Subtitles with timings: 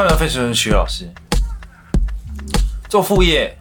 [0.00, 1.06] 欢迎来到费雪绅徐老师。
[2.88, 3.54] 做副业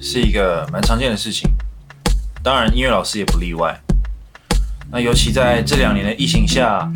[0.00, 1.46] 是一个蛮常见的事情，
[2.42, 3.78] 当然音乐老师也不例外。
[4.90, 6.90] 那尤其在这两年的疫情下，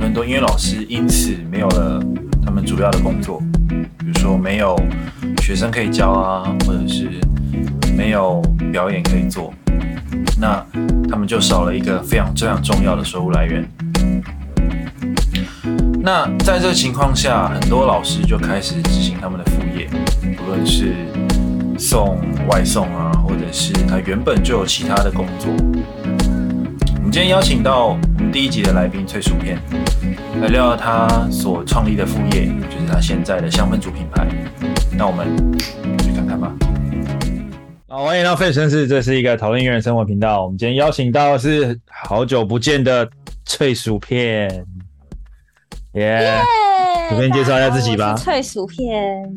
[0.00, 2.00] 很多音乐老师因此没有了
[2.44, 3.42] 他们主要的工作，
[3.98, 4.80] 比如说没有
[5.42, 7.10] 学生可以教啊，或者是
[7.96, 8.40] 没有
[8.70, 9.52] 表演可以做，
[10.38, 10.64] 那
[11.10, 13.68] 他们就少了一个非常非常重要的收入来源。
[16.04, 19.88] 那在这个情况下，很多老师就开始执行他们的副业，
[20.36, 20.94] 不论是
[21.78, 25.50] 送外送啊，或者是他原本就有其他的工作。
[26.96, 29.58] 我们今天邀请到我们第一集的来宾脆薯片，
[30.42, 34.28] 来聊聊他所创立的副业，就是他现在的香氛组品牌。
[34.92, 35.26] 那我们
[36.02, 36.52] 去看看吧。
[37.88, 40.44] 好，欢迎到费雪绅士，这是一个讨论音乐人生活频道。
[40.44, 43.08] 我们今天邀请到的是好久不见的
[43.46, 44.66] 脆薯片。
[45.94, 46.40] 耶！
[47.08, 48.14] 薯片介绍一下自己吧。
[48.16, 49.36] 脆薯片，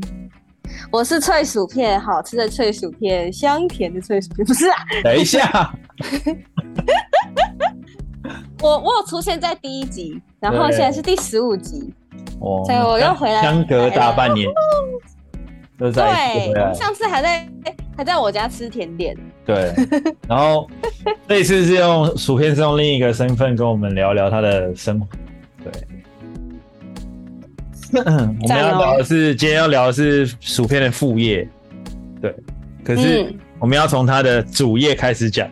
[0.91, 4.77] 我是脆薯片，好吃的脆薯片，香甜的脆薯片，不是啊？
[5.03, 5.73] 等一下，
[8.61, 11.93] 我我有出现在第一集，然后现在是第十五集，
[12.39, 14.49] 哦，所以我又回来，相隔大半年，
[15.77, 15.91] 对，
[16.73, 17.47] 上次还在
[17.95, 19.71] 还在我家吃甜点，对，
[20.27, 20.67] 然后
[21.27, 25.07] 这一次是用薯片是用另一个身份跟我们聊聊他的生活，
[25.63, 25.71] 对。
[27.93, 31.47] 我们要聊的是，今天要聊的是薯片的副业，
[32.21, 32.35] 对。
[32.83, 35.47] 可是我们要从它的主业开始讲。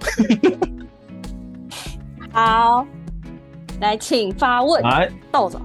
[2.31, 2.86] 好，
[3.80, 4.81] 来，请发问。
[4.83, 5.58] 来，豆子。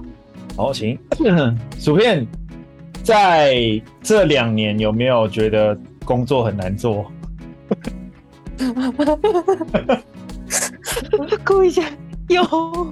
[0.55, 0.97] 好，请。
[1.79, 2.25] 薯片
[3.03, 7.11] 在这两年有没有觉得工作很难做？
[11.43, 11.83] 哭一下，
[12.27, 12.91] 有，我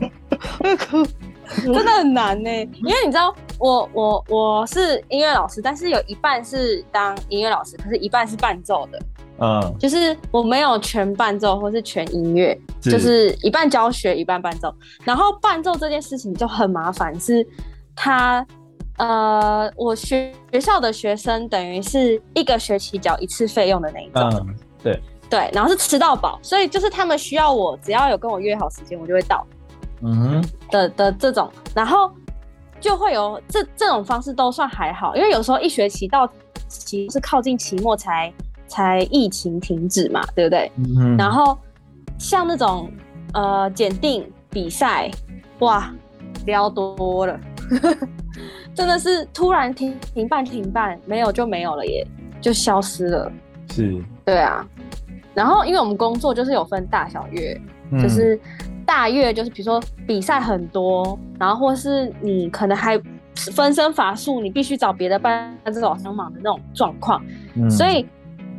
[0.90, 1.06] 哭。
[1.64, 9.00] 真的很难呢，因为你知道，我我我是音乐老师，但是有一半是当音乐老师，可是一半是伴奏的。
[9.42, 14.74] 嗯，就是我没有全伴奏或是全音乐，是就是一半教学一半伴奏。
[15.04, 17.46] 然后伴奏这件事情就很麻烦，是
[17.96, 18.46] 他
[18.98, 24.30] 呃，我学学校的学生等于是一个学期缴一次费用的那一种。
[24.46, 29.46] 嗯，对对，然后是吃到饱，所以就是他们需要我，只要有跟我约好时间，我就会到。
[30.02, 32.12] 嗯哼的的这种，然后
[32.80, 36.30] 就会有这这种方式都算还好，因为有时候一学期到
[36.68, 38.32] 期是靠近期末才
[38.68, 40.72] 才疫情停止嘛，对不对？
[40.78, 41.18] 嗯。
[41.18, 41.58] 然后
[42.18, 42.90] 像那种
[43.34, 45.12] 呃检定比赛，
[45.60, 45.94] 哇，
[46.46, 47.40] 聊多了，
[48.74, 52.06] 真的是突然停停办停办，没有就没有了耶，
[52.40, 53.32] 就消失了。
[53.72, 54.02] 是。
[54.24, 54.66] 对啊。
[55.34, 57.60] 然后因为我们工作就是有分大小月，
[57.92, 58.40] 嗯、就是。
[58.90, 63.00] 大月就是比如说比赛很多，然后或是你可能还
[63.36, 67.24] 分身乏术，你必须找别的班这种帮忙的那种状况，
[67.56, 68.04] 嗯、所以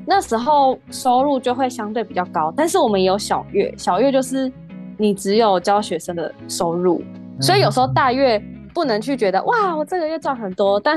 [0.06, 2.54] 那时候收入就会相对比较高。
[2.56, 4.50] 但是我们也有小月，小月就是
[4.96, 7.02] 你只有教学生的收入，
[7.34, 8.41] 嗯、所以有时候大月
[8.72, 10.97] 不能去觉得哇，我这个月赚很多，但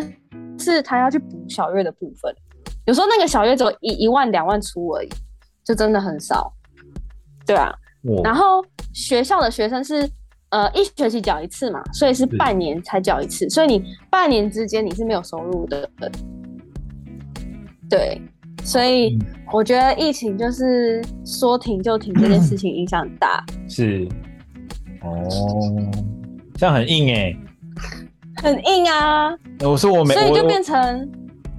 [0.60, 2.32] 是他要去补小月的部分，
[2.86, 5.10] 有时候那个小月只有一一万两万出而已，
[5.66, 6.54] 就真的很少，
[7.48, 7.74] 对啊。
[8.24, 10.10] 然后学校的学生是，
[10.50, 15.90] 呃，一学期缴一次嘛，所以是半年才缴一次，所以你半年之间你是没有收入的。
[17.90, 18.22] 对，
[18.64, 19.18] 所以
[19.52, 23.44] 我觉得疫情就是说停就停这件事情影响很大。
[23.70, 24.08] 是，
[25.02, 25.30] 哦，
[26.56, 27.38] 这样很硬哎、欸，
[28.42, 29.34] 很硬啊！
[29.62, 31.10] 我说我每，所以就变成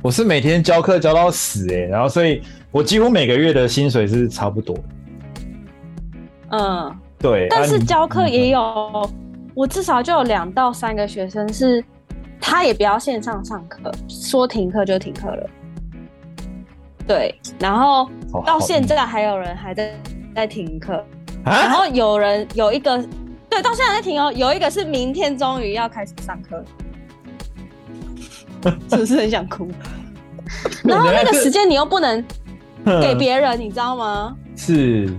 [0.02, 4.76] 我是每天教课教到死哎、欸，然后所以我几乎每个月的薪水是差不多。
[6.50, 9.08] 嗯，对，但是教课也有，嗯、
[9.54, 11.82] 我至少就有两到三个学生是，
[12.40, 15.50] 他也不要线上上课，说停课就停课了。
[17.06, 18.08] 对，然后
[18.46, 19.92] 到现在还有人还在
[20.34, 20.94] 在停课，
[21.44, 22.96] 啊、然后有人有一个，
[23.48, 26.64] 对，到现在在停哦，有一个是明天终于要开始上课，
[28.90, 29.68] 是不是很想哭？
[30.84, 32.24] 然后那个时间你又不能
[33.00, 34.36] 给别人，你知道吗？
[34.56, 35.10] 是。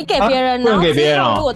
[0.00, 0.82] 你给别人，然后
[1.36, 1.54] 如果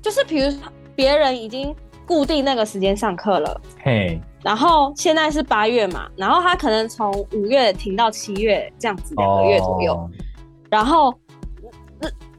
[0.00, 0.50] 就是比如
[0.94, 1.74] 别人已经
[2.06, 10.10] 固定那个时间上课了，嘿，然后现在是八月嘛，然后他可能从五月停到七月这样子两个月左右，
[10.70, 11.12] 然后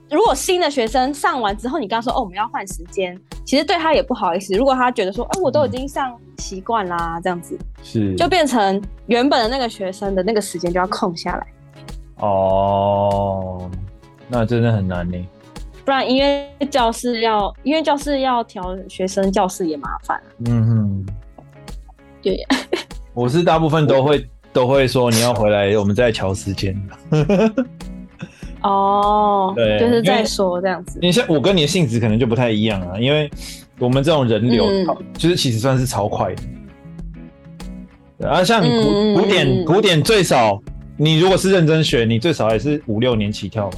[0.09, 3.15] 如果新的学生上完之后，你跟他说哦，我们要换时间，
[3.45, 4.55] 其实对他也不好意思。
[4.55, 7.55] 如果他觉得说，哎，我都已经上习惯啦，这样子。
[7.83, 8.15] 是。
[8.15, 11.45] 就变成原本的那个学生的那个时间就要空下来。
[12.19, 13.69] 哦，
[14.27, 15.17] 那真的很难呢。
[15.85, 20.21] 不然音乐教室要音乐教室要调学生教室也麻烦。
[20.45, 21.05] 嗯哼，
[22.21, 22.45] 对，
[23.13, 26.79] 我是大部分都会都会说你要回来，我们再调时间。
[28.61, 30.99] 哦，对，就是在说这样子。
[31.01, 33.31] 你像我跟你的性质可能就不太一样啊，因为
[33.79, 36.43] 我们这种人流，嗯、就是其实算是超快的。
[38.17, 40.61] 然后、啊、像古、嗯、古典古典最少，
[41.01, 43.69] 你如果是认真学，你最少也是五六年起跳，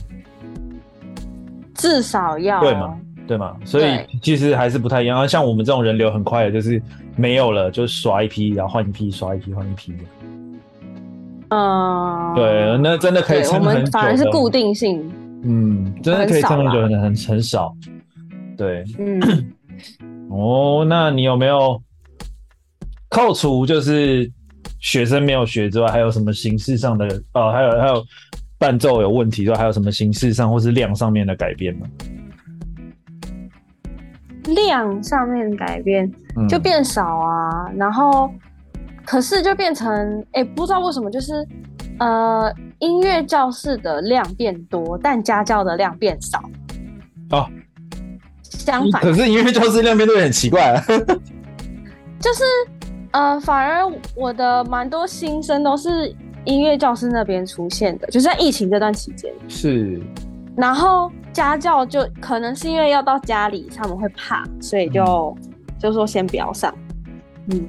[1.76, 2.98] 至少要对吗？
[3.28, 3.56] 对吗？
[3.64, 5.20] 所以其实还是不太一样。
[5.20, 6.82] 啊、像我们这种人流很快的，就是
[7.16, 9.94] 没有了就刷一批，然后换一批，刷一批换一批。
[11.50, 13.70] 嗯，对，那真的可以撑很久。
[13.70, 15.08] 我们反而是固定性，
[15.44, 17.72] 嗯，真的可以撑很久，很很很少。
[18.58, 19.22] 对，嗯，
[20.32, 21.80] 哦，那你有没有
[23.10, 24.30] 扣除就是
[24.82, 27.08] 学生没有学之外，还有什么形式上的？
[27.34, 28.04] 哦，还有还有
[28.58, 31.88] 伴奏有问题之外，还有什么形式上或是量上面的改变吗？
[34.44, 36.12] 量上面改变
[36.50, 38.30] 就变少啊，嗯、然后。
[39.04, 41.46] 可是就变成哎、欸，不知道为什么，就是
[41.98, 46.40] 呃，音乐教室的量变多，但家教的量变少。
[47.32, 47.50] 哦，
[48.44, 49.02] 相反。
[49.02, 50.86] 可是音乐教室量变多也很奇怪啊。
[50.88, 52.44] 就是
[53.12, 53.84] 呃，反而
[54.16, 56.14] 我的蛮多新生都是
[56.46, 59.32] 音乐教师那边出现的，就是在疫情这段期间。
[59.48, 60.02] 是。
[60.56, 65.04] 然后家教就可能是因为要到家里，他们会怕，所以就、
[65.44, 66.74] 嗯、就说先不要上。
[67.52, 67.66] 嗯。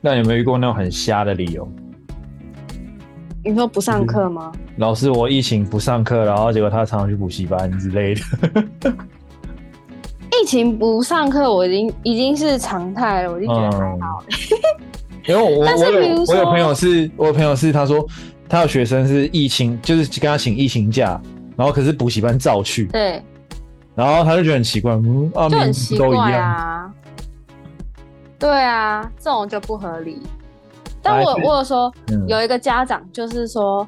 [0.00, 1.68] 那有没有遇过那种很瞎的理由？
[3.44, 4.52] 你说不上课吗？
[4.76, 8.94] 老师，我疫情不上课，然后结果他常常去补习班之类的。
[10.32, 14.24] 疫情不上课，我已经已经是常态了，我就觉得还好。
[14.26, 18.04] 嗯、因为我我有我有朋友是，我有朋友是，他说
[18.48, 21.20] 他有学生是疫情，就是跟他请疫情假，
[21.56, 22.86] 然后可是补习班照去。
[22.86, 23.22] 对。
[23.94, 26.90] 然后他就觉得很奇怪，嗯，啊、就很奇怪啊。
[28.38, 30.18] 对啊，这种就不合理。
[31.02, 31.92] 但我我有说，
[32.26, 33.86] 有一个家长就是说，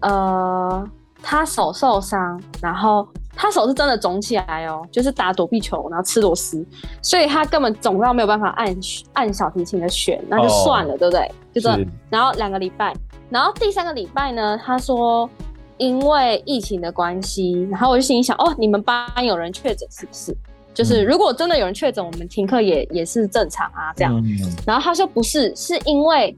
[0.00, 0.86] 呃，
[1.22, 6.64] 他手受伤，然后他手是真的肿起来哦，就是打躲避球，然后吃螺丝，
[7.02, 8.76] 所以他根本肿到没有办法按
[9.12, 11.30] 按小提琴的弦，那就算了，哦、对不对？
[11.54, 12.94] 就这，然后两个礼拜，
[13.30, 15.28] 然后第三个礼拜呢，他说
[15.76, 20.36] 因为疫情的关系，然后我就心里想，哦，你们班有人确诊是不是？
[20.74, 24.14] 就是如果真的有人确诊，我们停课也也是正常啊，这样。
[24.16, 26.36] 嗯、然后他说不是，是因为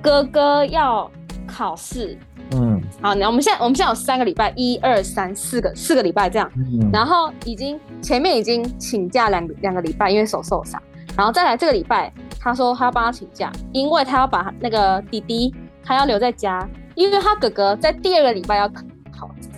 [0.00, 1.10] 哥哥要
[1.46, 2.18] 考试。
[2.52, 6.50] 嗯，好，那我们现在我们现在有三个礼拜，一二三四个四个礼拜这样。
[6.56, 10.80] 嗯、然后已经前面已经请假两两个礼拜，因为手受伤。
[11.16, 19.48] 然后再来这个礼拜，他说他要帮他请假，因为他要把那个弟弟他要留在家，因为他哥哥在第二个礼拜要考试，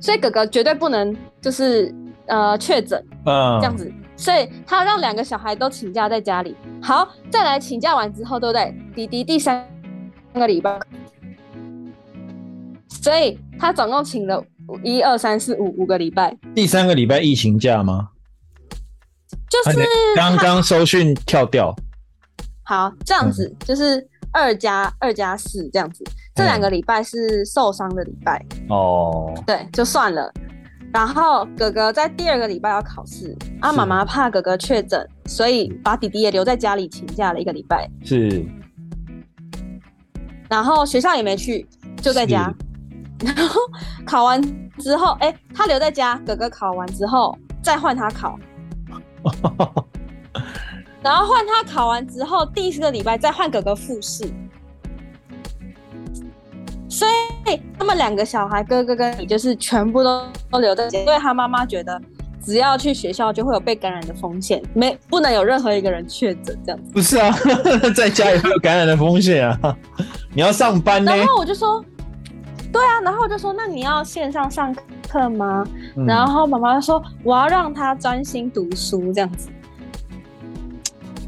[0.00, 1.94] 所以哥哥绝对不能就是。
[2.30, 6.54] 呃，确诊，嗯，这样子，所以他让两个小孩都请假在家里。
[6.82, 8.74] 好，再来请假完之后，对不对？
[8.94, 9.66] 弟弟第三
[10.34, 10.78] 个礼拜，
[13.08, 14.44] 所以他总共请了
[14.84, 16.36] 一二三四五五个礼拜。
[16.54, 18.10] 第三个礼拜疫情假吗？
[19.48, 19.78] 就是
[20.14, 21.74] 刚刚收讯跳掉。
[22.64, 26.04] 好，这样子、嗯、就是二加二加四这样子。
[26.34, 28.44] 这两个礼拜是受伤的礼拜。
[28.68, 30.30] 哦、嗯，对，就算了。
[30.92, 37.90] 然后哥哥在第二个礼拜要考试，啊，妈妈怕哥哥确诊，所以把弟弟也留在家里请假了一个礼拜。
[38.04, 38.44] 是。
[40.50, 41.66] 然后学校也没去，
[42.02, 42.54] 就在家。
[43.20, 43.60] 是 然后
[44.04, 44.40] 考完
[44.78, 48.38] 之后，哎，他留在家，哥哥考完之后再换他考。
[51.02, 54.28] 然后换他考完之后，第四个礼拜再换哥哥复试。
[56.88, 57.06] 所
[57.46, 62.00] 以他们两个小孩，哥哥跟你就是全部都都留在家，因为他妈妈觉得
[62.42, 66.92] 只要去学校就会有被感染的风险，没不能有任何一个人确诊这样子。
[66.92, 67.30] 不是啊，
[67.94, 69.76] 在家也会有感染的风险啊。
[70.32, 71.14] 你要上班呢。
[71.14, 71.84] 然后我就说，
[72.72, 74.74] 对啊，然后我就说，那你要线上上
[75.08, 75.66] 课吗？
[75.96, 79.48] 嗯、然后妈妈说，我要让他专心读书这样子。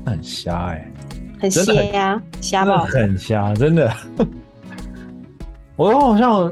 [0.04, 0.92] 很瞎哎、欸，
[1.40, 2.84] 很瞎呀，瞎吧？
[2.84, 3.92] 很瞎，真的。
[5.76, 6.46] 我好像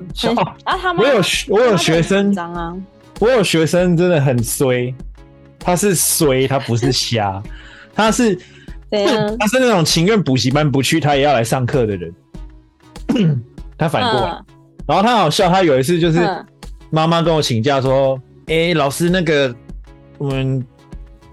[0.64, 2.34] 啊，他们我有我有学生，
[3.20, 4.94] 我有学生真的很衰，
[5.58, 7.42] 他是衰，他不是瞎，
[7.94, 8.38] 他是
[8.90, 12.14] 对啊，他是那种情愿补习班不去，他也要来上课的人。
[13.76, 14.38] 他反过来，
[14.88, 16.18] 然后他好笑，他有一次就是
[16.90, 19.54] 妈妈跟我请假说，哎，老师那个
[20.16, 20.66] 我们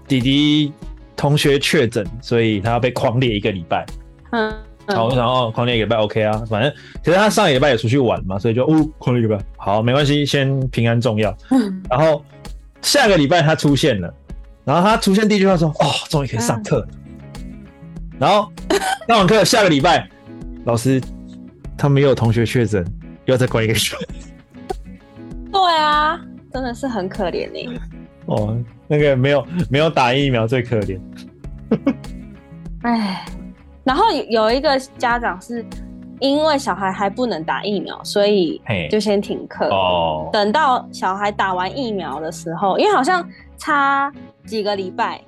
[0.06, 0.72] 弟弟
[1.16, 3.84] 同学确诊，所以他要被狂列一个礼拜。
[4.30, 4.54] 嗯。
[4.88, 6.72] 好，然后狂练一个礼拜 OK 啊，反正
[7.02, 11.36] 其实他上个礼拜也出去玩嘛，所以就哦，狂练一个礼拜好，没关系，先平安重要。
[11.50, 12.24] 嗯然后
[12.82, 14.14] 下个礼拜他出现了，
[14.64, 16.88] 然后他出现第一句话说：“哦，终于可以上课了。”
[18.16, 18.48] 然后
[19.08, 20.08] 上完课下个礼拜，
[20.66, 21.02] 老师
[21.76, 22.86] 他们又有同学确诊，
[23.26, 23.96] 又要再关一个学。
[25.52, 26.20] 对啊，
[26.52, 27.80] 真的是很可怜呢。
[28.26, 28.56] 哦，
[28.88, 31.00] 那个没有没有打疫苗最可怜。
[32.82, 33.24] 哎，
[33.84, 35.64] 然后有一个家长是
[36.20, 39.66] 因为小孩还不能打疫苗，所以就先停课。
[39.68, 44.12] 哦，等到小孩打完疫苗的时候，因为好像差
[44.44, 45.20] 几个礼拜，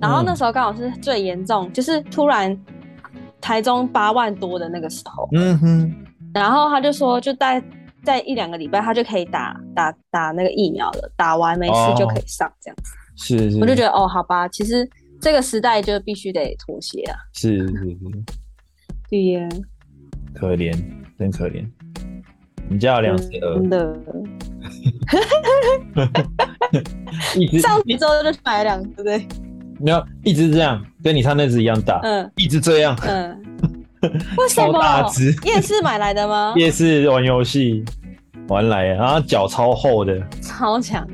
[0.00, 2.56] 然后那时候刚好是最严重，嗯、就是突然
[3.40, 5.28] 台中八万多的那个时候。
[5.32, 6.05] 嗯哼。
[6.40, 7.62] 然后他就说，就在
[8.04, 12.82] 在一两个礼拜，他就可以打打打那个疫苗了，打完没事就可以上这样子。
[12.82, 13.58] 哦、是是。
[13.58, 14.88] 我就觉得哦，好吧，其实。
[15.18, 17.16] 这个时代就必须得妥协啊！
[17.32, 17.96] 是是是，
[19.08, 19.48] 对呀，
[20.34, 20.78] 可怜，
[21.18, 21.66] 真可怜。
[22.68, 23.98] 你家有两只鹅，真的。
[27.58, 29.26] 上一周就买了两只，对。
[29.80, 31.98] 没有，一直这样，跟你上那只一样大。
[32.02, 32.94] 嗯，一直这样。
[33.08, 33.42] 嗯。
[34.38, 34.72] 为什么？
[34.72, 35.32] 超大只。
[35.44, 36.52] 夜市买来的吗？
[36.58, 37.84] 夜市玩游戏
[38.48, 41.06] 玩来的，然后脚超厚的，超强。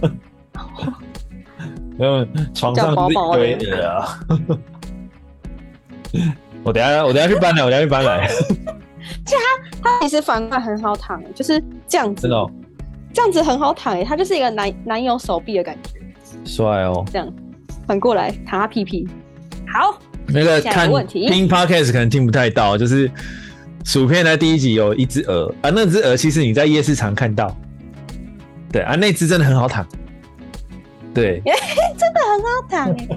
[1.96, 3.14] 没有，床上是一
[3.56, 4.18] 堆的啊！
[6.64, 8.28] 我等下，我等下去搬来，我等下去搬来。
[9.24, 9.36] 其实
[9.82, 12.22] 它它其实反过来很好躺，就是这样子。
[12.22, 12.50] 真的、哦，
[13.12, 16.00] 这样子很好躺诶，它就是一个男男友手臂的感觉。
[16.44, 17.04] 帅哦！
[17.12, 17.32] 这样
[17.86, 19.08] 反过来躺他屁屁。
[19.72, 19.96] 好，
[20.34, 23.08] 那个看听 podcast 可能听不太到，就是
[23.84, 27.56] 薯片的第一集有一只鹅啊，那只鹅其实你在夜市常看到。
[28.72, 29.86] 对啊，那只真的很好躺。
[31.14, 31.40] 对，
[31.96, 33.08] 真的很好躺哎，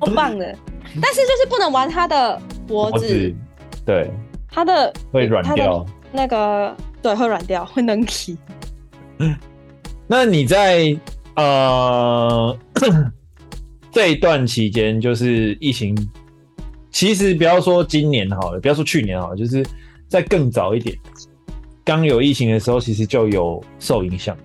[0.04, 0.52] 超棒的。
[1.00, 3.32] 但是就是不能玩它的脖子，
[3.86, 4.10] 对，
[4.50, 5.86] 它的会软掉。
[6.10, 8.36] 那个对，会软掉，会能起。
[10.08, 10.96] 那你在
[11.36, 12.58] 呃
[13.90, 15.96] 这一段期间，就是疫情，
[16.90, 19.64] 其实不要说今年好了，不要说去年好了，就是
[20.08, 20.96] 在更早一点，
[21.84, 24.36] 刚有疫情的时候，其实就有受影响。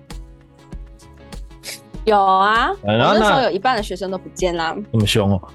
[2.04, 4.76] 有啊，然后那时候有一半的学生都不见啦。
[4.90, 5.48] 那么凶哦。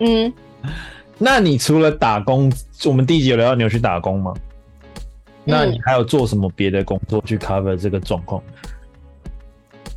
[0.00, 0.32] 嗯，
[1.16, 2.52] 那你除了打工，
[2.84, 4.34] 我们第一集有聊到你有去打工吗？
[5.44, 8.42] 那你还有做什么别的工作去 cover 这个状况？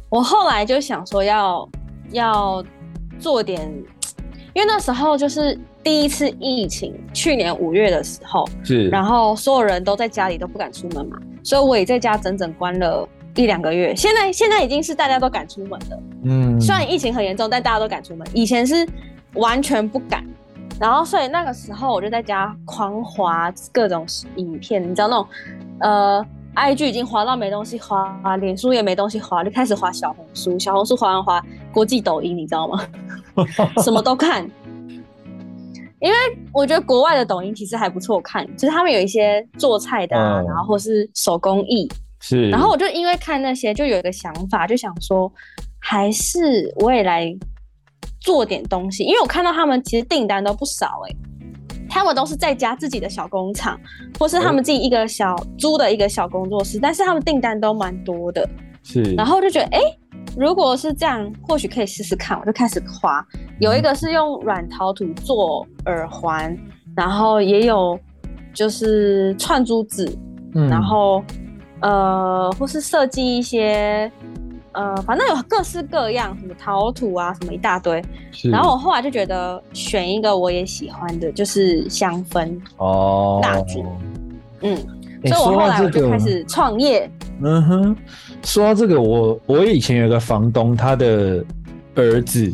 [0.07, 1.69] 我后来就想说要
[2.11, 2.63] 要
[3.21, 3.71] 做点，
[4.53, 13.07] 因为那时候就是第一次疫情，去年五月的时候是，然后所有人都在家里都不敢出门嘛，所以我也在家整整关了。
[13.33, 16.03] 一两个月，现在现在已经是大家都敢出门了。
[16.25, 18.27] 嗯，虽然疫情很严重，但大家都敢出门。
[18.33, 18.85] 以前是
[19.35, 20.21] 完全不敢，
[20.77, 25.27] 然后所以那个时候我就在家狂滑各种影片，你知道那种
[25.79, 26.25] 呃
[26.55, 31.43] ，IG 已经滑到没东西滑，脸书也没东西滑，就开始滑小红书，小红书滑完滑
[31.73, 32.85] 国际抖音，你知道吗？
[33.83, 34.43] 什么都看，
[35.99, 36.17] 因为
[36.53, 41.89] 我觉得国外的抖音其实还不错看，就是他们有一些做菜的啊，嗯、然后或是手工艺。
[42.23, 45.31] 是，然后我就因为看那些，就有一个想法，就想说，
[45.79, 47.35] 还是我也来
[48.19, 51.15] 做点东西，因为我看到他们其实订单都不少哎、欸，
[51.91, 53.79] 他们都是在家自己的小工厂，
[54.17, 58.47] 或是他们自己一个小租的一个小工作室，但是他们订单都蛮多的。
[58.81, 59.79] 是，然后就觉得，哎，
[60.37, 63.23] 如果是这样，或许可以试试看，我就开始画。
[63.59, 66.57] 有一个是用软陶土做耳环，
[66.95, 67.99] 然后也有
[68.53, 70.17] 就是串珠子，
[70.55, 71.21] 嗯、然后。
[71.83, 74.11] 呃，或是设计一些，
[74.73, 78.03] 呃，反正有各式各样，什么陶土啊，什么一大堆。
[78.51, 83.85] 然后我后来就觉得选一个我也喜欢的，就是香氛哦，蜡烛。
[84.61, 84.77] 嗯，
[85.25, 87.09] 所以我后来我就开始创业。
[87.41, 87.95] 嗯哼，
[88.43, 91.43] 说到这个，我我以前有个房东，他的
[91.95, 92.53] 儿子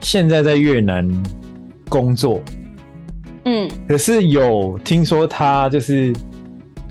[0.00, 1.08] 现在在越南
[1.88, 2.40] 工作。
[3.44, 6.14] 嗯，可是有听说他就是。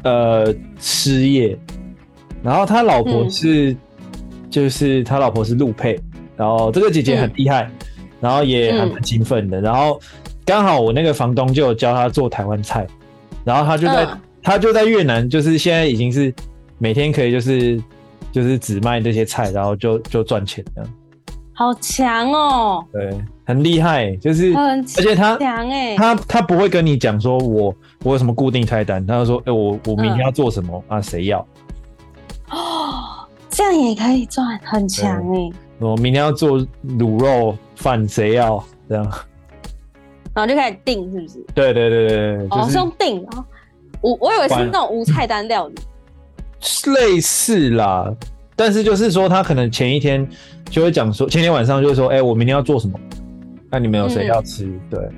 [0.02, 1.60] 呃，失业，
[2.42, 3.78] 然后他老婆是，嗯、
[4.50, 6.00] 就是他老婆是陆配，
[6.36, 7.64] 然后这个姐姐很厉害，
[7.98, 10.00] 嗯、然后也还蛮勤奋的，嗯、然后
[10.46, 12.88] 刚好我那个房东就有教他做台湾菜，
[13.44, 16.34] 然后他就在、嗯、他就在越南，就是现在已经是
[16.78, 17.82] 每天可以就是
[18.32, 20.94] 就是只卖这些菜，然后就就赚钱这样。
[21.54, 22.86] 好强哦！
[22.94, 23.14] 对，
[23.44, 31.02] 很厉害，就是，而且他强哎，他他不会跟你讲说我我有什么固定菜单，他就说哎、欸、我我明天要做什么、嗯、啊？
[31.02, 31.46] 谁要？
[33.60, 35.52] 哦，这样也可以赚，很强哎！
[35.80, 38.64] 我明天要做卤肉饭，谁要？
[38.88, 39.04] 这样，
[40.34, 41.46] 然后就开始订，是不是？
[41.54, 43.46] 对对对对对，哦，是用订啊？
[44.02, 45.76] 我我以为是那种无菜单料理，
[46.94, 48.10] 类似啦。
[48.56, 50.26] 但是就是说，他可能前一天
[50.70, 52.98] 就会讲说，前天晚上就会说，哎、欸，我明天要做什么？
[53.70, 54.66] 那你们有谁要吃？
[54.66, 55.10] 嗯、对。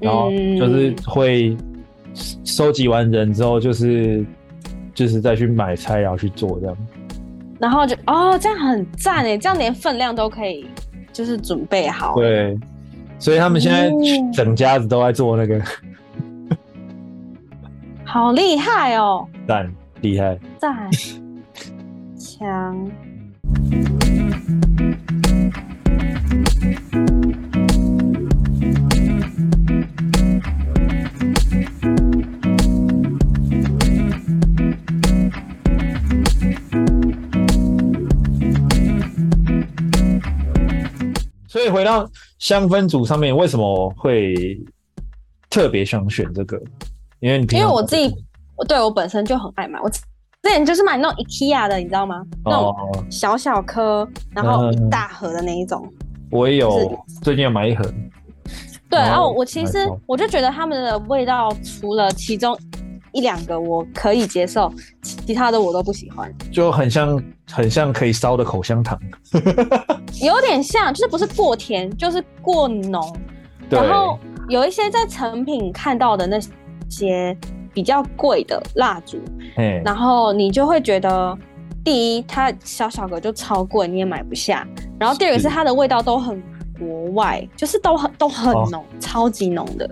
[0.00, 1.56] 然后就是会
[2.44, 4.24] 收集完人之后，就是
[4.94, 6.76] 就是再去买菜，然后去做这样。
[7.58, 10.66] 然后就哦，这样很赞哎，这样连分量都可以，
[11.12, 12.14] 就是准备好。
[12.14, 12.58] 对，
[13.18, 13.90] 所以他们现在
[14.32, 15.62] 整家子都在做那个，
[18.04, 19.26] 好厉害哦！
[19.46, 20.88] 赞，厉害，赞，
[22.16, 22.90] 强。
[41.68, 42.08] 以回到
[42.38, 44.58] 香氛组上面，为什么会
[45.48, 46.58] 特别想选这个？
[47.20, 48.12] 因为你因为我自己，
[48.56, 49.78] 我对我本身就很爱买。
[49.80, 50.00] 我之
[50.48, 52.24] 前就是买那种 IKEA 的，你知道吗？
[52.44, 52.74] 那种
[53.10, 55.86] 小小颗，然后一大盒的那一种。
[56.30, 57.84] 我也有，最近要买一盒。
[58.90, 62.58] 对，然后我其实我就觉得他们的味道，除了其中。
[63.18, 64.72] 一两个我可以接受，
[65.02, 67.20] 其他的我都不喜欢，就很像
[67.50, 68.96] 很像可以烧的口香糖，
[70.22, 73.16] 有点像，就是不是过甜，就是过浓。
[73.68, 74.16] 然后
[74.48, 76.38] 有一些在成品看到的那
[76.88, 77.36] 些
[77.74, 79.18] 比较贵的蜡烛，
[79.84, 81.36] 然后你就会觉得，
[81.82, 84.64] 第一它小小个就超贵，你也买不下。
[84.96, 86.40] 然后第二个是它的味道都很
[86.78, 89.90] 国外，就是都很都很浓，哦、超级浓的。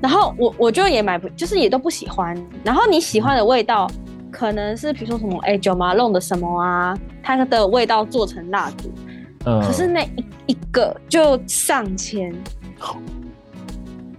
[0.00, 2.34] 然后我我就也买不，就是也都不喜欢。
[2.64, 3.90] 然后你喜欢的味道，
[4.30, 8.92] 可能是比如说什么，哎，九妈弄的什么啊，它的味道做成蜡烛，
[9.44, 12.32] 嗯，可是那一一个就上千，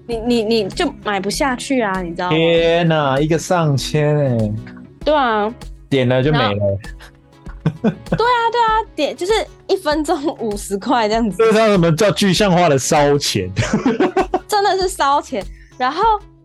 [0.05, 2.35] 你你你就买不下去啊，你知道吗？
[2.35, 4.53] 天哪，一个上千哎，
[5.03, 5.51] 对啊，
[5.89, 6.77] 点了就没了。
[7.83, 9.33] 对啊对啊，点就是
[9.67, 11.37] 一分钟五十块这样子。
[11.37, 13.49] 这叫什么叫具象化的烧钱？
[14.47, 15.43] 真的是烧钱。
[15.81, 16.03] 然后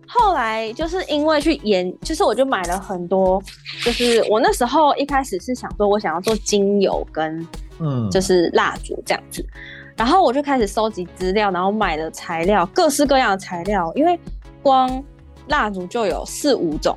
[0.08, 3.38] 后来就是因为去研，就是我就买了很多，
[3.84, 7.46] 就是我那时候一开始是想说，我想要做精油跟
[7.78, 14.18] 嗯，就是蜡烛这样子，嗯、然后我就开始收集资料，然后买了材料，各式各样的材料，因为
[14.62, 15.04] 光
[15.48, 16.96] 蜡烛就有四五种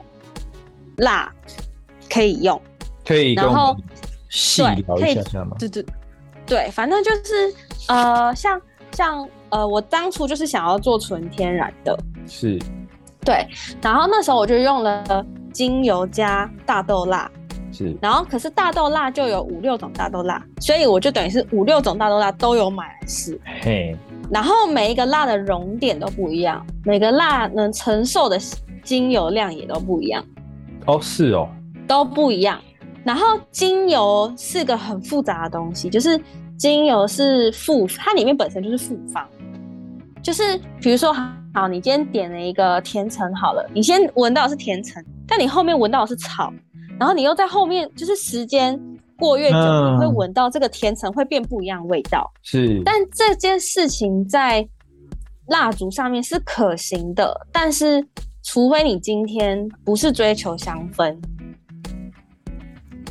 [0.95, 1.30] 蜡
[2.10, 2.62] 可以用，
[3.06, 3.75] 可以，然后
[4.30, 5.58] 细聊一下下吗？
[5.60, 5.86] 对对
[6.45, 7.54] 对，反正就是
[7.89, 8.62] 呃，像
[8.93, 11.99] 像呃，我当初就是想要做纯天然的。
[12.30, 12.60] 是，
[13.26, 13.46] 对，
[13.82, 17.30] 然后那时候我就用了精油加大豆蜡，
[17.72, 23.98] 是，然后可是大豆蜡就有五六种大豆蜡，所以我就等于是五六种大豆蜡都有买来试，嘿，
[24.30, 28.39] 然后每一个蜡的熔点都不一样，每个蜡能承受的
[28.84, 30.24] 精油量也都不一样，
[30.86, 31.50] 哦，是哦，
[31.88, 32.62] 都不一样，
[33.04, 36.18] 然后精油是个很复杂的东西，就是
[36.58, 39.28] 精油是复，它里面本身就是复方，
[40.22, 41.13] 就是比如说。
[41.52, 46.54] 好，你今天点了一个甜橙，好了，你先闻到的是甜橙，但你后面闻到的是草，
[47.00, 48.80] 然后你又在后面，就是时间
[49.18, 52.32] 过越久，嗯、你会闻到这个甜橙会变不一样的味道。
[52.44, 54.66] 是，但这件事情在
[55.48, 58.06] 蜡烛上面是可行的，但是
[58.44, 61.18] 除非你今天不是追求香氛，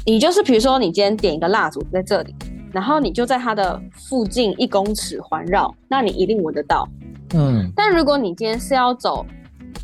[0.07, 2.33] 你就是比如说你今天点一个蜡烛在这里，
[2.73, 6.89] 然后你就在它的附近一公尺环绕，那你一定闻得到。
[7.35, 9.25] 嗯，但如果你今天是要走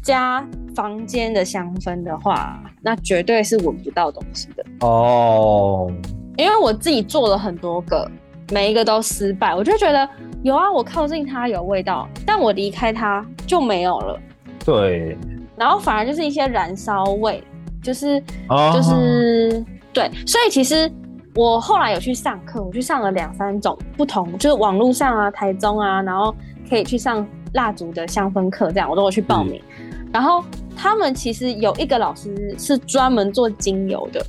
[0.03, 5.91] 加房间的香氛的话，那绝对是闻不到东西的哦。
[6.37, 8.11] 因为我自己做了很多个，
[8.51, 10.09] 每一个都失败，我就觉得
[10.43, 14.19] 有啊，我靠近它有味道，但我离开它就没有了。
[14.65, 15.17] 对，
[15.57, 17.45] 然后反而就是一些燃烧味，
[17.83, 20.91] 就是、哦、就是对，所以其实
[21.35, 26.35] 我后来有去上课，我去上了两三种不同，就是网络上啊、台中啊，然后。
[26.69, 29.61] 可以去上蜡烛的香氛课，这样我都有去报名。
[29.79, 30.45] 嗯、然后
[30.77, 34.25] 他们其实有一个老师是专门做精油的，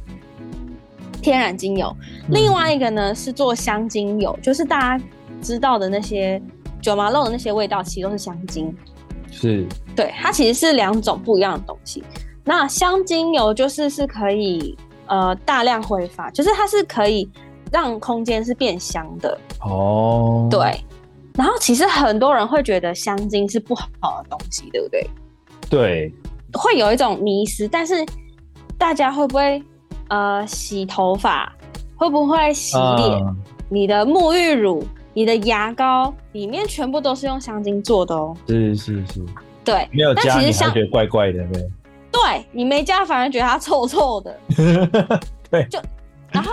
[1.21, 1.88] 天然精油；
[2.28, 5.06] 嗯、另外一个呢是做香精油，就是大家
[5.41, 6.41] 知道的那些
[6.82, 8.76] 九麻肉的那些味道，其实都是香精。
[9.32, 12.04] 是，对，它其实是两种不一样的东西。
[12.43, 17.30] 那香精油就是是可以呃大量挥发，就是它是可以
[17.71, 19.38] 让空间是变香的。
[19.62, 20.80] 哦，对。
[21.38, 25.10] 然后其实很多人会觉得香精是不好的东西，对不对？
[25.69, 26.13] 对，
[26.54, 27.67] 会有一种迷失。
[27.67, 28.06] 但是
[28.78, 29.62] 大家会不会
[30.08, 31.52] 呃洗头发？
[31.95, 33.19] 会不会洗脸？
[33.19, 33.36] 呃、
[33.69, 38.36] 你的沐浴乳、你的牙膏里面全部都是用香精做的哦。
[38.48, 39.26] 是是是，
[39.63, 41.62] 对，没有加你还觉得怪怪的，对。
[42.12, 44.39] 对，你没加反而觉得它臭臭的。
[45.52, 45.80] 对，就
[46.32, 46.52] 然后。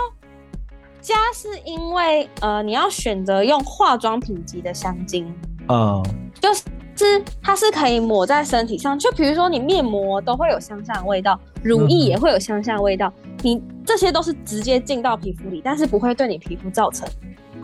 [1.03, 5.31] 加是因为呃，你要选择用化妆品级的香精，
[5.67, 6.01] 嗯，
[6.39, 6.63] 就是
[6.95, 17.05] 是它是可以抹在身体上，就比如说你面膜都会有香香的味道，乳液也会有香香的味道，嗯、你这些都是直接进到皮肤里，但是不会对你皮肤造成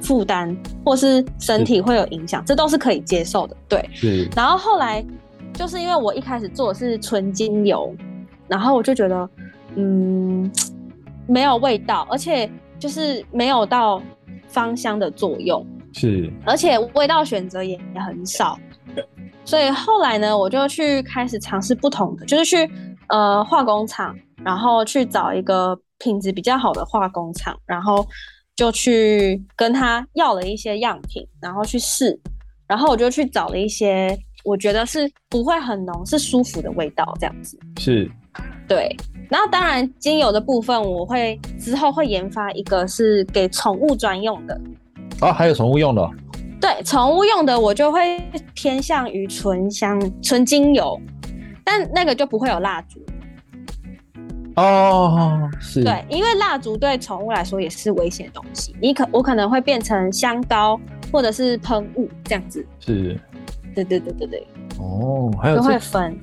[0.01, 3.55] 负担或是身体会有影响，这都是可以接受的。
[3.69, 4.27] 对，是。
[4.35, 5.05] 然后后来
[5.53, 7.95] 就是因为我一开始做的是纯精油，
[8.47, 9.29] 然后我就觉得
[9.75, 10.51] 嗯
[11.27, 14.01] 没有味道，而且就是没有到
[14.47, 18.57] 芳香的作用，是，而且味道选择也也很少。
[19.45, 22.71] 所以后来呢，我就去开始尝试不同的，就是去
[23.07, 28.05] 呃化工厂，然后去找一个品质比较好的化工厂，然后
[28.55, 32.19] 就去跟他要了一些样品，然后去试，
[32.67, 37.59] 然后我就去找了一些我觉得是不会很浓，是舒服的味道这样子。
[37.79, 38.09] 是，
[38.67, 38.95] 对。
[39.29, 44.59] 然后当然精油的部分，我会之后会研发一个是给宠物专用的。
[45.19, 46.09] 啊，还有宠物用的。
[46.59, 48.19] 对，宠物用的我就会
[48.53, 50.99] 偏向于纯香、纯精油，
[51.63, 52.99] 但那个就不会有蜡烛。
[54.55, 55.83] 哦，是。
[55.83, 60.77] 对，因为蜡烛对宠物来说也是危险的东西，你可我可能会变成香膏
[61.11, 62.65] 或者是喷雾这样子。
[62.79, 63.17] 是。
[63.75, 64.47] 对对对对对。
[64.79, 66.19] 哦，还有都会分，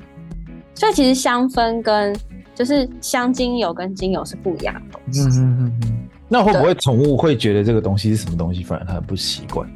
[0.76, 2.16] 所以其实香氛跟
[2.54, 5.22] 就是香精油跟精油是不一样的东西。
[5.22, 6.08] 嗯嗯嗯嗯。
[6.28, 9.68] 那会不会宠物会觉得这个东西是什么东西，反而它不习惯？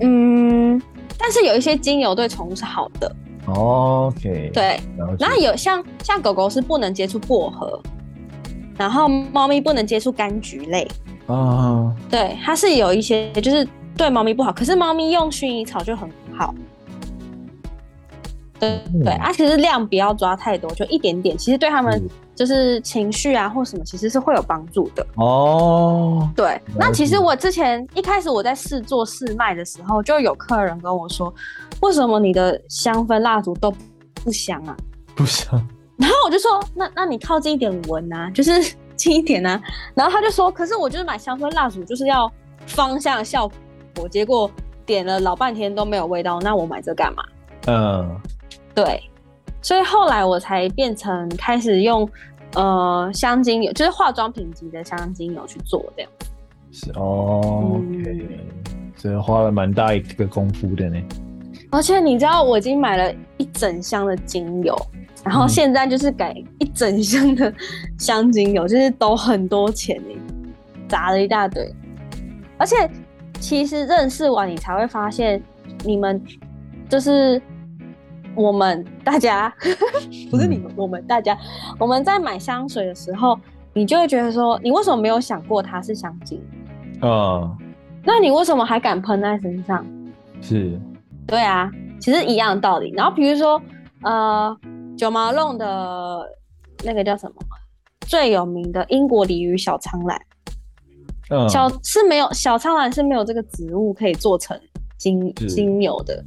[0.00, 0.80] 嗯，
[1.18, 3.14] 但是有一些精油对宠物是好的。
[3.46, 4.50] OK。
[4.52, 4.80] 对，
[5.18, 7.80] 然后有像像狗狗是不能接触薄荷，
[8.78, 10.88] 然后猫咪不能接触柑橘类。
[11.26, 11.94] 啊。
[12.08, 16.54] 对，它是有一些就是对猫咪不好，可是猫咪用薰衣草就很好。
[19.04, 22.02] 对、啊，其实量不要抓太多，就一点点，其实对他们。
[22.34, 26.26] 就是情绪啊，或什么，其实是会有帮助的哦。
[26.34, 31.32] 对，那其实我之前一开始我在试做试卖的时候，就有客人跟我说，
[31.82, 33.70] 为什么你的香氛蜡烛都
[34.14, 34.74] 不香啊？
[35.14, 35.52] 不香。
[35.98, 39.62] 然后我就说，那那你靠近一点闻啊，就是近一点啊。
[39.94, 42.32] 然后他就说，可是我就是买香氛蜡烛就是要
[42.66, 43.46] 芳香效
[43.94, 44.50] 果，结果
[44.86, 47.22] 点了老半天都没有味道，那我买这干嘛？
[47.66, 48.20] 嗯，
[48.74, 49.02] 对。
[49.64, 52.08] 所以后来我才变成开始用，
[52.56, 56.10] 呃，香精油，就是化妆品级的香精油去做这样。
[56.72, 57.80] 是哦，
[58.96, 61.00] 所以、嗯、花了蛮大一个功夫的呢。
[61.70, 64.76] 而且你知道，我已经买了一整箱的精油，
[65.22, 67.54] 然后现在就是改一整箱的
[67.96, 70.14] 香精油，就是都很多钱呢，
[70.88, 71.72] 砸了一大堆。
[72.58, 72.90] 而且
[73.38, 75.40] 其实认识完，你才会发现，
[75.84, 76.20] 你们
[76.88, 77.40] 就是。
[78.34, 79.52] 我们大家
[80.30, 81.36] 不是你们，我们大家，
[81.78, 83.38] 我们在买香水的时候，
[83.74, 86.42] 你就会觉得说，你为什么没有想过它是香精？
[87.00, 87.50] 啊，
[88.04, 89.84] 那你为什么还敢喷在身上？
[90.40, 90.80] 是，
[91.26, 92.90] 对啊，其实一样的道理。
[92.92, 93.60] 然后比如说，
[94.02, 94.56] 呃，
[94.96, 96.20] 九毛弄的
[96.84, 97.34] 那个叫什么
[98.06, 100.20] 最有名的英国鲤鱼小苍兰，
[101.30, 104.58] 嗯，小是没有小苍兰是没有这个植物可以做成
[105.02, 106.24] 精精油的。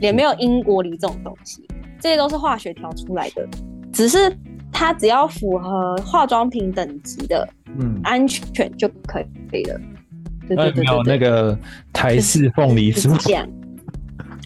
[0.00, 1.66] 也没有英国梨这种东西，
[2.00, 3.44] 这些都是化学调出来的，
[3.92, 4.32] 只是
[4.70, 7.48] 它只要符合化妆品等级的，
[7.80, 9.80] 嗯，安全就可以了。
[10.46, 11.58] 对对对，有那个
[11.92, 13.44] 台式凤梨酥这样。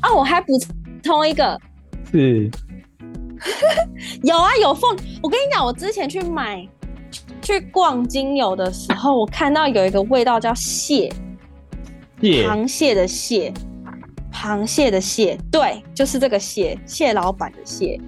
[0.01, 0.59] 啊，我还补
[1.03, 1.61] 充一个，
[2.11, 2.51] 是，
[4.25, 4.97] 有啊，有凤。
[5.23, 6.67] 我跟你讲，我之前去买
[7.43, 11.13] 去逛精油的时候，我看到有一个味道叫蟹，
[12.23, 13.53] 螃蟹的蟹。
[14.43, 18.01] 螃蟹的蟹，对，就是这个蟹，蟹老板的蟹，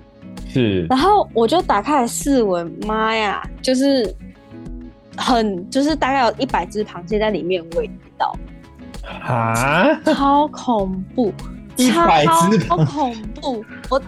[0.48, 0.84] 是。
[0.90, 4.12] 然后我就打开来试闻，妈呀，就是
[5.16, 8.34] 很，就是大概有一百只螃蟹在里面味道，
[9.22, 11.32] 啊，超恐怖，
[11.76, 14.02] 超超恐怖，我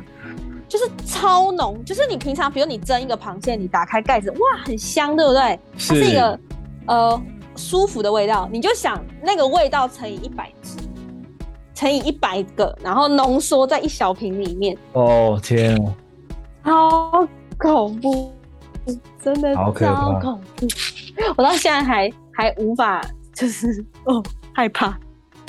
[0.68, 5.60] 就是超浓，就是你平常比如你蒸一个螃蟹，你打开盖子，哇，很香，对不对？
[5.74, 6.40] 它是一个
[6.88, 7.22] 呃
[7.54, 10.76] 舒服的味道，你就想那个味道乘以一百只。
[11.76, 14.76] 乘以一百个，然后浓缩在一小瓶里面。
[14.94, 15.92] 哦天哦，
[16.64, 18.32] 好恐怖，
[19.22, 19.70] 真的超
[20.20, 20.66] 恐怖！
[21.36, 23.00] 我到现在还还无法，
[23.34, 24.22] 就是哦
[24.54, 24.98] 害怕，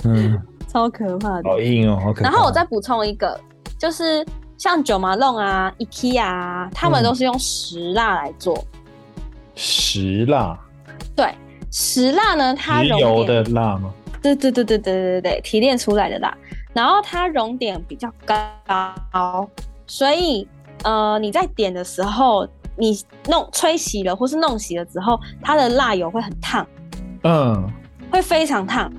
[0.04, 2.30] 嗯，超可怕的，好硬哦，好可怕。
[2.30, 3.40] 然后我再补充一个，
[3.80, 4.26] 就是
[4.58, 8.62] 像九马龙啊、IKEA 啊，他们都是用石蜡来做。
[9.56, 10.60] 石蜡？
[11.16, 11.34] 对，
[11.72, 13.94] 石蜡呢，它石油的蜡吗？
[14.36, 16.36] 对对对对对对对，提炼出来的啦。
[16.74, 19.50] 然后它熔点比较高，
[19.86, 20.48] 所以
[20.84, 26.68] 呃你在点的时候，你弄吹熄了或是弄熄了之后，它的蜡油会很烫，
[27.24, 27.68] 嗯，
[28.12, 28.92] 会非常烫。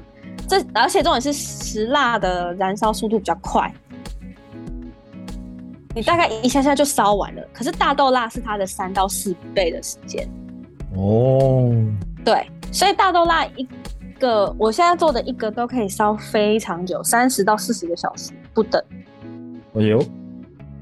[0.49, 3.73] 这而且重点是石蜡的燃烧速度比较快，
[5.95, 7.43] 你大概一下下就烧完了。
[7.53, 10.27] 可是大豆蜡是它的三到四倍的时间。
[10.97, 11.71] 哦，
[12.25, 13.69] 对，所以大豆蜡一
[14.19, 18.83] 个，我现在做的一个都可以烧非常久，三十到四十个小时不等。
[19.75, 20.03] 哎呦，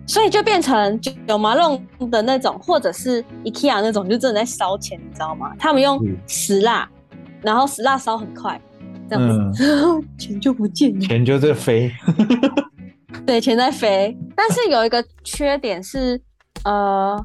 [0.07, 5.53] 所以就变成九麻龙的那种，或者是 IKEA 那种，就真的在烧钱，你知道吗？
[5.59, 8.61] 他们用石蜡，嗯、然后石蜡烧很快，
[9.09, 11.93] 这样子，嗯、 钱就不见了，钱就在飞。
[13.27, 14.17] 对，钱在飞。
[14.37, 16.21] 但是有一个缺点是，
[16.65, 17.17] 呃，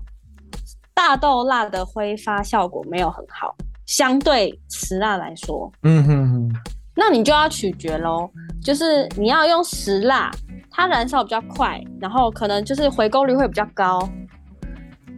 [0.93, 3.55] 大豆蜡的挥发效果没有很好，
[3.91, 5.69] 相对石蜡来说。
[5.83, 6.55] 嗯哼哼。
[6.95, 8.29] 那你就要取决喽，
[8.63, 10.31] 就是你要用石蜡。
[10.73, 14.09] 它燃烧比较快，然后可能就是回购率会比较高，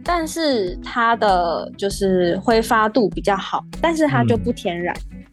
[0.02, 4.92] 但是它的就是挥发度比较好，但是它就不天然。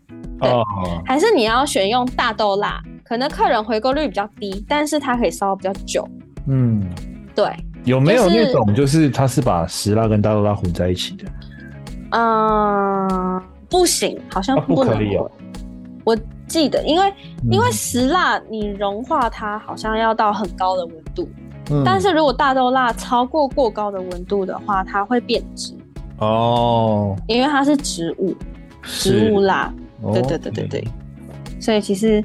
[0.10, 0.64] 嗯、对，哦、
[1.08, 6.08] 还是你要选用大豆蜡，可能客人回购率比较低，但是它可以烧比较久。
[6.48, 6.88] 嗯，
[7.34, 7.52] 对。
[7.86, 11.26] 有没有那种就是它是把石蜡跟大豆蜡混在一起的？
[12.12, 14.98] 嗯、呃，不行，好像不能。
[16.06, 16.18] 我。
[16.48, 17.14] 记得，因为
[17.50, 21.26] 因为石蜡你融化它好像要到很高的温度，
[21.70, 25.74] 嗯、但是如果大豆蜡超过过高的温度的话，它会变质。
[26.18, 28.36] 哦，因为它是植物
[28.84, 29.74] 植物蜡，
[30.12, 30.88] 对对对对对。
[31.58, 32.22] 所以其实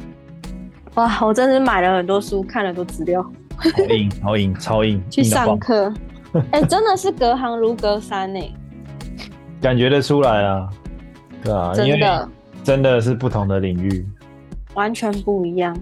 [0.96, 3.22] 哇，我真是买了很多书，看了很多资料，
[3.56, 5.94] 好硬，好硬，超硬， 去上课，
[6.50, 8.40] 哎、欸，真的是隔行如隔山呢，
[9.66, 10.68] 感觉得出来啊，
[11.42, 12.28] 对啊，真的
[12.62, 14.06] 真的是不同的领域。
[14.74, 15.76] 完全不一样。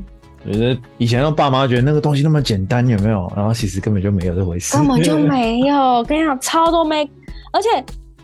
[0.46, 3.30] 我觉得以前让爸妈觉得那个东西那么简单，有没有？
[3.36, 4.74] 然后其实根本就没有这回事。
[4.74, 6.02] 根本就没有。
[6.08, 7.06] 跟你讲，超多妹，
[7.52, 7.68] 而且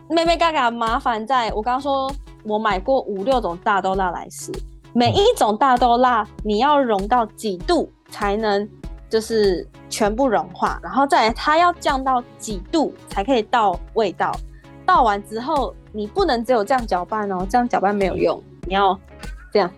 [0.09, 2.11] 妹妹嘎嘎麻烦在我刚刚说，
[2.45, 4.51] 我买过五六种大豆辣来试，
[4.95, 8.67] 每一种大豆辣你要融到几度才能
[9.11, 14.35] 就是全部融化，然后再来它要降到几度才可以到味道。
[14.91, 18.99] 倒完之后你不能只有这样搅拌哦，这样搅拌没有用，你要
[19.53, 19.71] 这样。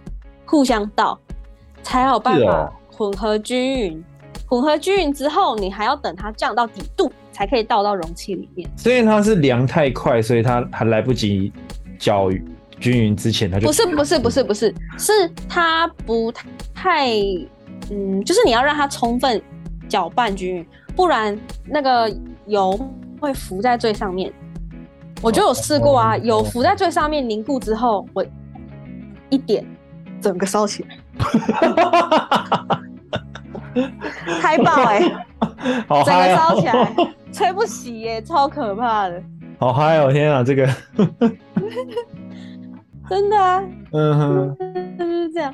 [0.47, 1.19] 互相倒，
[1.83, 3.99] 才有办法混合均匀。
[3.99, 4.05] 哦、
[4.49, 8.67] 混合均匀之后，你还要等它降到底度，才可以倒到容器里面。
[8.75, 11.53] 所以它是凉太快，所以它还来不及
[11.99, 12.31] 搅
[12.81, 15.13] 均匀之前，它就不是不是不是不是，是
[15.47, 16.33] 它不
[16.75, 17.11] 太
[17.91, 19.41] 嗯，就是你要让它充分
[19.91, 22.11] 搅拌均匀，不然那个
[22.47, 22.79] 油
[23.21, 24.33] 会浮在最上面。
[25.23, 28.25] 我就有试过啊，油、哦、浮在最上面凝固之后，我
[29.31, 29.65] 一点。
[30.21, 30.97] 整个烧起来，
[34.41, 35.01] 嗨爆哎！
[35.89, 36.95] 好嗨哦，整个烧起来，
[37.33, 39.21] 吹不熄耶，超可怕的。
[39.59, 40.13] 好嗨哦！
[40.13, 40.65] 天啊，这个
[43.11, 44.57] 真的啊，嗯哼，
[44.97, 45.53] 就是这样。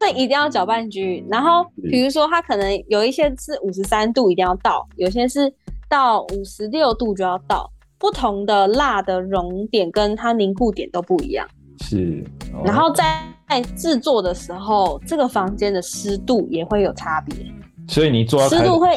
[0.00, 1.24] 所以一定要搅拌均匀。
[1.30, 5.54] 然后比如说，它可能有一些是五十三度一定要倒，有些是
[5.88, 7.70] 到五十六度就要倒。
[7.98, 11.46] 不同的蜡的熔点跟它凝固点都不一样。
[11.80, 12.24] 是，
[12.64, 13.22] 然后在。
[13.48, 17.34] 在制作的时候，这个房间的湿度也会有差别，
[17.86, 18.90] 所以你做湿度会，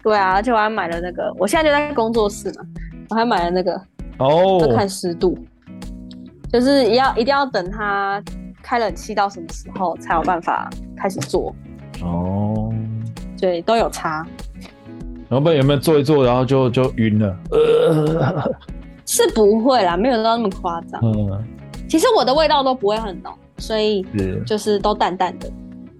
[0.00, 2.64] 对啊，而且我还买了那个，我现在就在工作室嘛，
[3.10, 3.74] 我还买了那个
[4.18, 5.36] 哦，看湿度，
[6.52, 8.22] 就是要一定要等它
[8.62, 11.52] 开冷气到什么时候才有办法开始做
[12.00, 12.72] 哦，
[13.40, 14.24] 对，都有差。
[15.32, 17.34] 老板有没有做一做，然后就就晕了？
[17.50, 18.52] 呃，
[19.06, 21.00] 是不会啦，没有到那么夸张。
[21.02, 21.42] 嗯。
[21.88, 24.04] 其实我的味道都不会很浓，所以
[24.44, 25.50] 就是都淡淡的。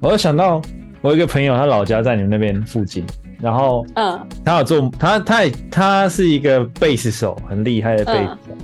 [0.01, 0.61] 我有想到，
[1.01, 3.07] 我有一个朋友，他老家在你们那边附近，
[3.41, 8.59] 然后嗯，他有做，他他也他是一个贝斯手，很厉害的贝斯手，嗯、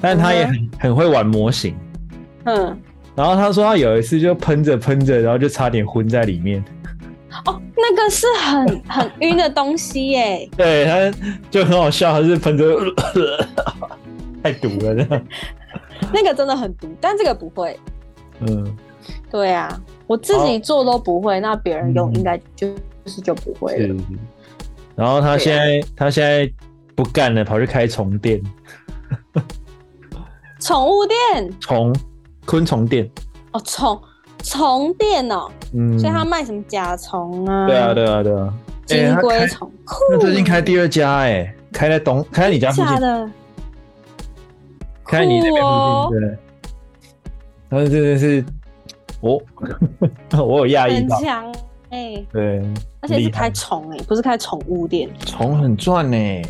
[0.00, 1.74] 但他也很、嗯、很会玩模型，
[2.44, 2.76] 嗯，
[3.16, 6.64] 然后他说他有一次就喷着喷着，然后就差点昏在里面。
[7.46, 10.48] 哦，那个是很很晕的东西耶。
[10.56, 11.18] 对，他
[11.50, 12.64] 就很好笑，他是喷着，
[14.42, 15.26] 太毒了这样。
[16.12, 17.78] 那个真的很毒，但这个不会。
[18.40, 18.76] 嗯，
[19.30, 22.68] 对啊，我自己做都不会，哦、那别人用应该就、
[23.06, 23.96] 是就不会了。
[24.94, 26.50] 然后他现在、啊、他现在
[26.94, 28.42] 不干了，跑去开虫店。
[30.60, 31.50] 宠物店？
[31.60, 31.94] 虫？
[32.44, 33.08] 昆虫店？
[33.52, 34.00] 哦，虫
[34.42, 35.50] 虫店哦。
[35.74, 35.98] 嗯。
[35.98, 37.66] 所以他卖什么甲虫啊？
[37.66, 38.54] 对啊，对啊，对啊。
[38.84, 39.70] 金龟虫。
[40.10, 43.00] 那最近开第二家哎、欸，开在东，开在你家附近。
[43.00, 43.30] 的。
[45.04, 46.38] 看你那边附近，对，
[47.68, 48.42] 他们真的是，
[49.20, 49.42] 我
[50.42, 51.52] 我有压抑到，很强
[51.90, 52.62] 哎，对，
[53.00, 56.42] 而且是开宠哎，不是开宠物店，宠很赚哎，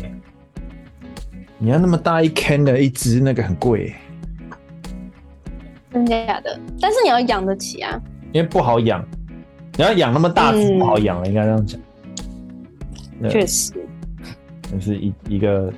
[1.57, 3.93] 你要那么大一坑的一只，那个很贵，
[5.93, 6.59] 真假的？
[6.81, 8.01] 但是你要养得起啊，
[8.31, 9.05] 因为不好养，
[9.77, 11.79] 你要养那么大只不好养了，应该这样讲。
[13.29, 13.73] 确实，
[14.69, 15.71] 这是一一个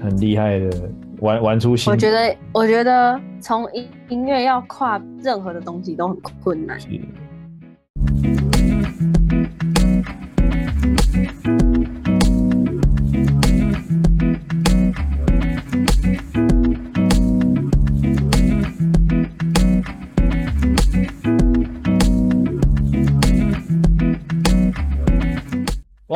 [0.00, 0.90] 很厉害的
[1.20, 1.90] 玩玩出新。
[1.90, 6.78] 我觉得，我觉得从音音乐要跨任何的东西都很困难。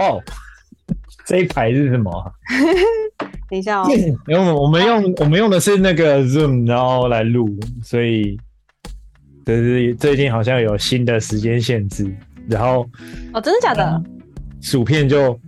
[0.01, 0.19] 哦，
[1.27, 2.11] 这一排是什么？
[3.51, 3.87] 等一下哦，
[4.27, 7.49] 因为我们用我们用的是那个 Zoom，然后来录，
[7.83, 8.39] 所以
[9.45, 12.11] 就是最近好像有新的时间限制，
[12.49, 12.89] 然后
[13.35, 13.85] 哦，真的假的？
[13.85, 14.21] 嗯、
[14.63, 15.39] 薯片就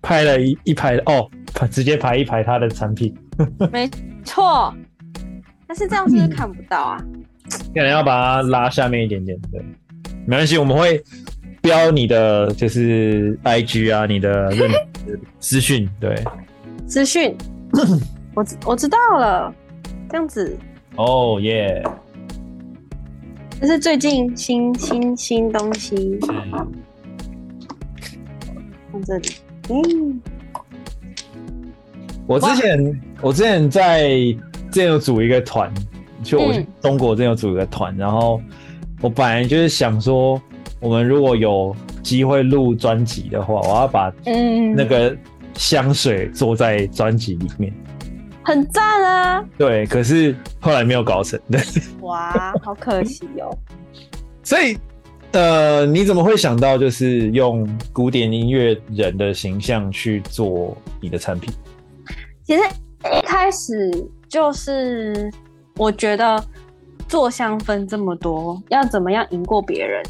[0.00, 1.28] 拍了一一排哦，
[1.70, 3.12] 直接排一排他的产品，
[3.72, 3.90] 没
[4.24, 4.72] 错，
[5.66, 7.04] 但是这样是不是看不到啊？
[7.74, 9.60] 可能要把它拉下面一点点，对，
[10.26, 11.02] 没关系，我们会。
[11.66, 14.52] 标你的就是 IG 啊，你的
[15.40, 16.16] 资讯对，
[16.86, 17.36] 资讯，
[18.34, 19.52] 我我知道了，
[20.08, 20.56] 这样子。
[20.94, 21.82] 哦耶，
[23.60, 26.20] 这是最近新新新东西，
[28.92, 29.28] 放这里，
[29.68, 30.22] 嗯，
[32.28, 34.08] 我之前我之前在
[34.70, 35.68] 之前有组一个团，
[36.22, 38.40] 就我去中国之前有组一个团，嗯，然后
[39.00, 40.40] 我本来就是想说。
[40.80, 45.16] 我们如果有机会录专辑的话，我要把嗯那个
[45.54, 47.72] 香水做在专辑里面，
[48.44, 49.44] 很赞啊！
[49.56, 51.60] 对，可是后来没有搞成，对。
[52.02, 53.56] 哇， 好可惜哦。
[54.42, 54.76] 所以，
[55.32, 61.52] 呃，你怎么会想到就是用古典音乐人的形象去做你的产品？
[62.44, 62.62] 其实
[63.18, 63.90] 一开始
[64.28, 65.32] 就是
[65.76, 66.40] 我觉得
[67.08, 70.02] 做香氛这么多，要怎么样赢过别人？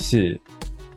[0.00, 0.40] 是，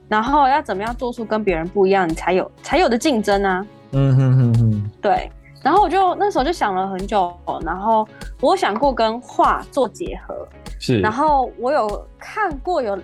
[0.08, 3.66] 然后要怎么样做出跟别人不一样，你才有才有的竞争啊。
[3.92, 5.30] 嗯哼哼哼，对。
[5.62, 7.34] 然后我就那时候就想了很久，
[7.66, 8.08] 然后
[8.42, 10.48] 我想过跟画做结合。
[10.80, 11.00] 是。
[11.00, 13.00] 然后我有看过有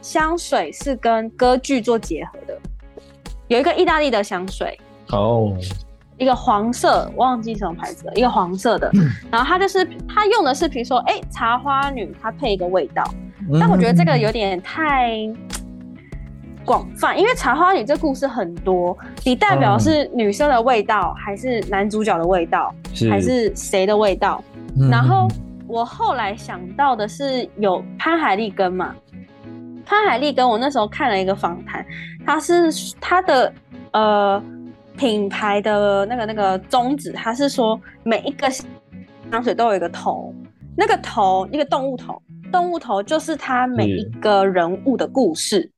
[0.00, 2.58] 香水是跟歌剧做结合的，
[3.48, 4.76] 有一个意大利的香水
[5.10, 5.56] 哦，
[6.18, 8.90] 一个黄色，忘记什么牌子了，一个黄色的。
[9.30, 13.04] 然后它就是它用的是，比如说，哎，茶花女，它配一个味道。
[13.58, 15.16] 但我觉得这个有点太
[16.64, 22.72] 广泛，因为茶花女这故事很多，你代表是女生的味道，还是男主角的味道，
[23.10, 24.42] 还是谁的味道？
[24.90, 25.26] 然后
[25.66, 28.94] 我后来想到的是有潘海利根嘛，
[29.84, 31.84] 潘海利根，我那时候看了一个访谈，
[32.26, 33.52] 他是他的
[33.92, 34.42] 呃
[34.96, 40.32] 品牌的那个那个宗旨，他是说每一个香水都有一个头，
[40.76, 42.20] 那个头一个动物头。
[42.50, 45.70] 动物头就是他每一个人物的故事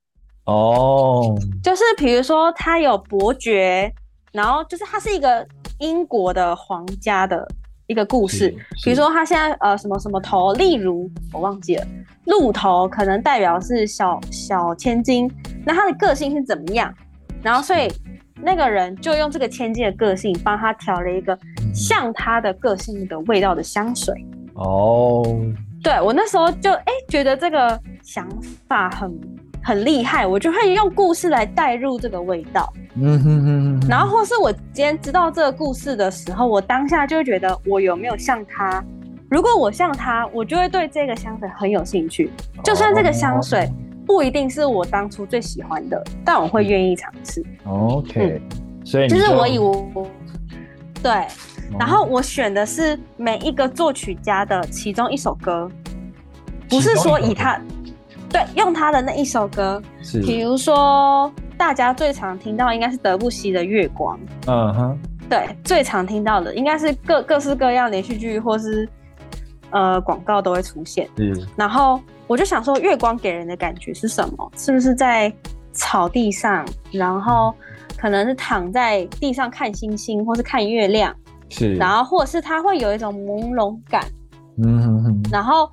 [0.45, 3.93] 哦，就是比如说他有伯爵，
[4.33, 5.47] 然后就是他是一个
[5.79, 7.47] 英国的皇家的
[7.87, 8.53] 一个故事，
[8.85, 11.87] 比如说他现在呃什么什么头，例如我忘记了，
[12.25, 15.31] 鹿头可能代表是小小千金，
[15.65, 16.93] 那他的个性是怎么样？
[17.41, 17.89] 然后所以
[18.43, 21.39] 那个人就用这个千金的个性帮他调了一个
[21.73, 24.13] 像他的个性的味道的香水。
[24.55, 25.23] 哦。
[25.83, 28.29] 对，我那时候就哎觉得这个想
[28.69, 29.21] 法很
[29.63, 32.73] 很厉害，我就会用故事来带入这个味道。
[32.95, 33.89] 嗯哼哼哼。
[33.89, 38.83] 然后或是我今天知道这个故事的时候，我当下就会觉得我有没有像他？
[39.29, 42.31] 如果我像他，我就会对这个香水很有兴趣。
[42.63, 43.69] 就算这个香水
[44.07, 47.45] 不一定是我当初最喜欢的，但我会愿意尝试。
[47.65, 48.41] OK，
[48.85, 49.73] 所以就是我以为
[51.03, 51.27] 对。
[51.79, 55.71] 然后我选的是每一个作曲家的其中一首歌，
[56.69, 57.61] 不是说以他，
[58.29, 68.89] 对，用他的那一首歌，是，比如说大家最常听到应该是德布西的《月光》，嗯哼，对，最常听到的应该是各各式各样连续剧或是
[69.71, 74.53] 呃广告都会出现，嗯，然后我就想说，月光给人的感觉是什么？
[74.57, 75.33] 是不是在
[75.73, 77.55] 草地上，然后
[77.97, 81.15] 可能是躺在地上看星星，或是看月亮？
[81.53, 84.03] 是，然后或者是它会有一种朦胧感，
[84.57, 85.23] 嗯哼哼。
[85.31, 85.71] 然后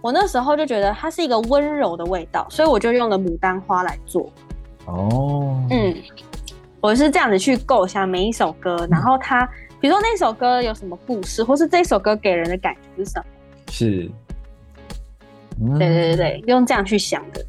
[0.00, 4.30] 我那时候就觉得它是一个温柔的味道，所以我就用了牡丹花来做。
[4.84, 5.94] 哦，嗯，
[6.80, 9.44] 我是这样子去构想每一首歌，然后它，
[9.80, 13.26] 比如说那首歌有什么故事，或是这首歌给人的感觉是什么？
[13.72, 14.08] 是，
[15.60, 17.44] 嗯、对对对对，用这样去想的。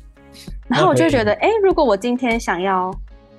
[0.67, 2.91] 然后我就觉得，哎、如果我今天想要，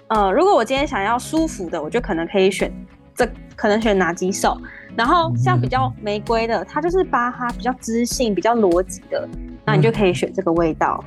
[0.06, 2.72] 呃，如果我今天想要舒服的，我就可能可以选。
[3.18, 4.56] 这可能选哪几首？
[4.96, 9.28] 然后像比较玫瑰的，它就是巴哈比较知性、比较逻辑的，
[9.64, 11.02] 那你就可以选这个味道。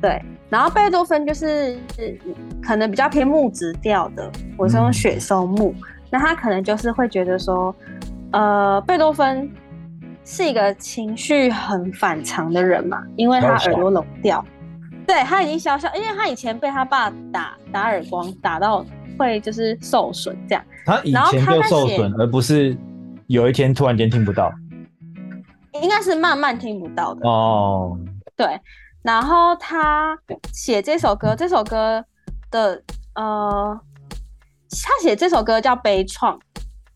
[0.00, 1.78] 对，然后贝多芬就是
[2.62, 7.74] 可能比较偏木质调的，我是用雪松木，嗯、那他可能就是会觉得说，
[8.32, 9.50] 呃，贝多芬
[10.24, 14.44] 是一个情绪很反常的人嘛，因为他耳朵聋掉，
[15.06, 18.84] 对，他已经消消，因为他以前被他爸打打耳光，打到
[19.16, 22.76] 会就是受损这样，他以前就受损，而不是
[23.26, 24.52] 有一天突然间听不到，
[25.82, 27.98] 应该是慢慢听不到的哦，
[28.36, 28.46] 对。
[29.02, 30.18] 然后他
[30.52, 32.04] 写这首歌，这首歌
[32.50, 32.82] 的
[33.14, 33.80] 呃，
[34.68, 36.36] 他写这首歌叫《悲怆》，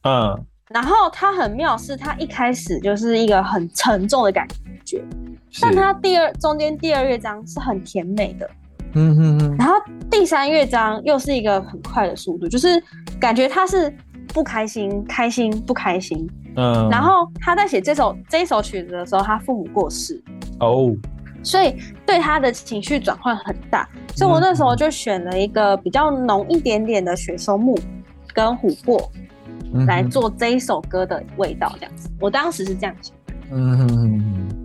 [0.02, 4.44] 嗯，然后他很妙，是他一开始就是一个很沉重的感
[4.84, 5.04] 觉，
[5.60, 8.50] 但他第二中间第二乐章是很甜美的，
[8.94, 9.74] 嗯哼哼，然后
[10.10, 12.82] 第三乐章又是一个很快的速度，就是
[13.20, 13.92] 感觉他是
[14.28, 20.22] 不开心、开心、不开心，嗯，然后他在写这首这首曲子的时候，他父母过世，
[20.60, 20.94] 哦。
[21.42, 21.74] 所以
[22.04, 27.78] 对他的情绪转换很大，所以我那时候就选了一个比较浓一点点的雪松木
[28.34, 29.10] 跟琥珀
[29.86, 32.10] 来做这一首歌的味道，这样子。
[32.20, 34.02] 我当时是这样想的，嗯哼哼，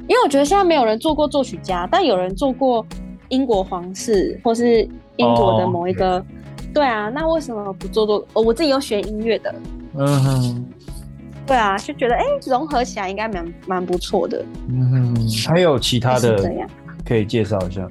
[0.02, 2.86] 因为我觉得现在没有人做过作曲家，但有人做过
[3.30, 6.24] 英国皇室或是英国的某一个，
[6.74, 8.26] 对啊，那为什么不做做？
[8.34, 9.56] 我自己有学音乐的，
[9.98, 10.66] 嗯哼。
[11.48, 14.44] 对啊，就觉得哎，融合起来应该蛮蛮不错的。
[14.68, 16.52] 嗯哼，还有其他的
[17.08, 17.88] 可以介绍一下。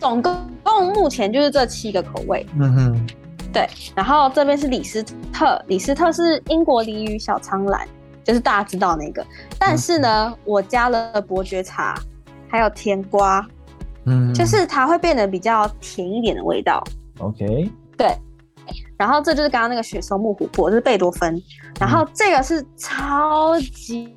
[0.00, 0.34] 总共
[0.92, 2.44] 目前就是这七个口味。
[2.58, 3.06] 嗯哼，
[3.52, 3.68] 对。
[3.94, 5.00] 然后这边是李斯
[5.32, 7.86] 特，李斯特是英国梨与小苍兰，
[8.24, 9.24] 就是大家知道那个。
[9.56, 11.94] 但是呢，嗯、我加了伯爵茶，
[12.48, 13.46] 还有甜瓜，
[14.06, 16.82] 嗯，就是它会变得比较甜一点的味道。
[17.18, 17.70] OK。
[17.96, 18.08] 对。
[18.96, 21.40] 然后这就是刚刚那个雪松木琥珀，这是贝多芬。
[21.78, 24.16] 然后这个是超级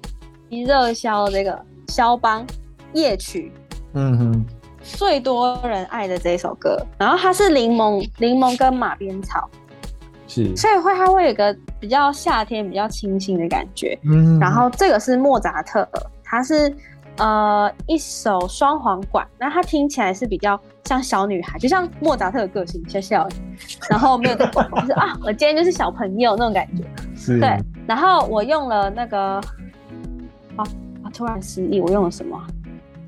[0.50, 2.46] 热销的这个肖邦
[2.94, 3.52] 夜曲，
[3.94, 4.46] 嗯哼，
[4.82, 6.80] 最多人爱的这一首歌。
[6.98, 9.50] 然后它是柠檬、柠檬跟马鞭草，
[10.28, 14.00] 是，所以会它会有一个比较夏天、比较清新的感觉。
[14.04, 15.88] 嗯，然后这个是莫扎特，
[16.24, 16.74] 它是。
[17.18, 23.28] 呃，一首双簧管，那它听起来是比较像小女孩，就像莫扎特的个性，笑笑，
[23.90, 24.46] 然后没有就
[24.86, 26.84] 是啊，我今天就是小朋友那种感觉，
[27.16, 27.58] 是，对。
[27.88, 29.20] 然后我用了那个，
[30.56, 30.64] 啊，
[31.04, 32.40] 啊突然失忆，我用了什么？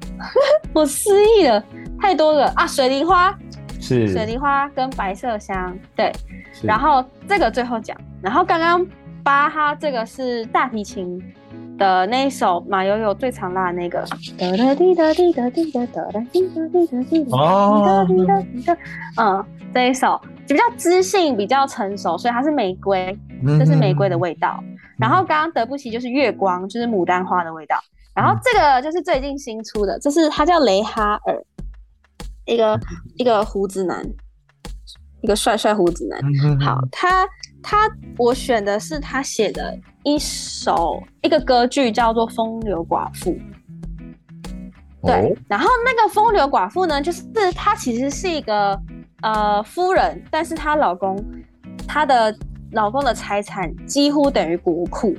[0.74, 1.64] 我失忆了，
[2.00, 2.66] 太多了啊！
[2.66, 3.38] 水梨花，
[3.80, 6.12] 是，水梨花跟白麝香，对。
[6.64, 8.86] 然后这个最后讲，然后刚刚
[9.24, 11.22] 巴哈这个是大提琴。
[11.80, 14.06] 的那一首马友友最常拉的那个，
[17.32, 18.06] 哦，
[19.18, 23.18] 嗯，这一首就比较知性，比较成熟，所以它是玫瑰，
[23.58, 24.64] 这是玫瑰的味道。
[25.00, 27.82] 然后刚刚德布西就是月光，就是牡丹花的味道。
[28.14, 31.44] 然后这个就是最近新出的，这是他叫雷哈尔，
[32.46, 32.80] 一个
[33.16, 34.06] 一个胡子男，
[35.22, 36.20] 一个帅帅胡子男。
[36.60, 37.26] 好，他。
[37.62, 39.78] 他我选的是他写的
[40.10, 43.32] 一首一个歌剧，叫做《风流寡妇》。
[45.04, 47.24] 对，哦、然后那个风流寡妇呢，就是
[47.56, 48.80] 她其实是一个
[49.22, 51.24] 呃夫人，但是她老公
[51.88, 52.36] 她的
[52.72, 55.16] 老公的财产几乎等于国库，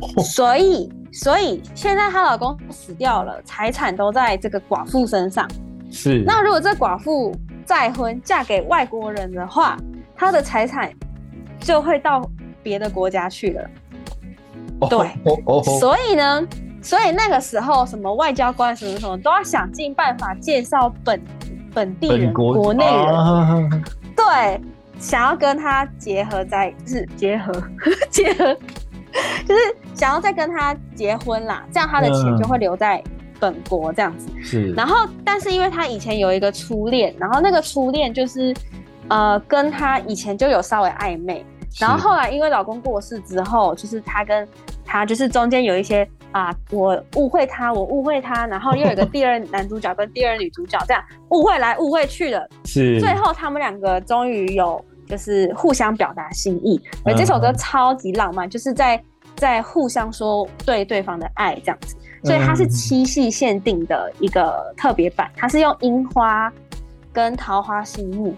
[0.00, 5.48] 哦、所以所以现在她老公死掉了，财产都在这个寡妇身上。
[5.90, 6.24] 是。
[6.26, 7.32] 那如果这寡妇
[7.64, 9.76] 再婚嫁给外国人的话，
[10.16, 10.90] 她的财产。
[11.62, 12.26] 就会到
[12.62, 13.70] 别的国家去了，
[14.88, 15.10] 对，
[15.78, 16.46] 所以呢，
[16.80, 21.20] 所以那个时候什么外交官什么什么都要想尽办法介绍本
[21.74, 23.68] 本地人、国，国内人，啊、
[24.16, 24.60] 对，
[24.98, 27.52] 想要跟他结合在，就是结合
[28.10, 28.54] 结合，
[29.46, 29.60] 就是
[29.94, 33.02] 想要再跟他结婚啦，这样他的钱就会留在
[33.38, 34.28] 本国这样子。
[34.42, 38.54] 是，然后但是因为他以前有一个初恋，然后那个初恋就是。
[39.08, 41.44] 呃，跟他以前就有稍微暧昧，
[41.78, 44.46] 然后后来因为老公过世之后，就是他跟
[44.84, 52.98] 他就是中间有一些啊，我误会他，我误会他，然后又有一个第二男主角跟第二女主角这样误会来误会去的，是。
[53.00, 59.00] 最后他们两个终于有就是互相表达心意，而这首歌超级浪漫，就是在
[59.36, 66.52] 在互相说对对方的爱这样子，所以它是七夕限定的一个特别版，它是用樱花
[67.12, 68.34] 跟桃花心木。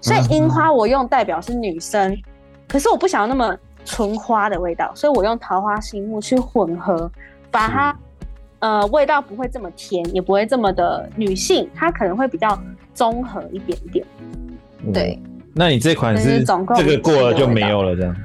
[0.00, 2.22] 所以樱花我用代表是女生，嗯、
[2.68, 7.10] 可是我不想要那么纯花的味道，所以我用桃花心木去混合，
[7.50, 7.98] 把它是
[8.60, 12.56] 呃味道不会这么甜，也不会这么的女性，它可能会比较
[12.92, 14.06] 综合一点点。
[14.84, 15.20] 嗯、对，
[15.54, 18.16] 那你这款是总共这个过了就没有了这样？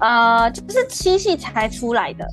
[0.00, 2.26] 呃，就是七夕才出来的，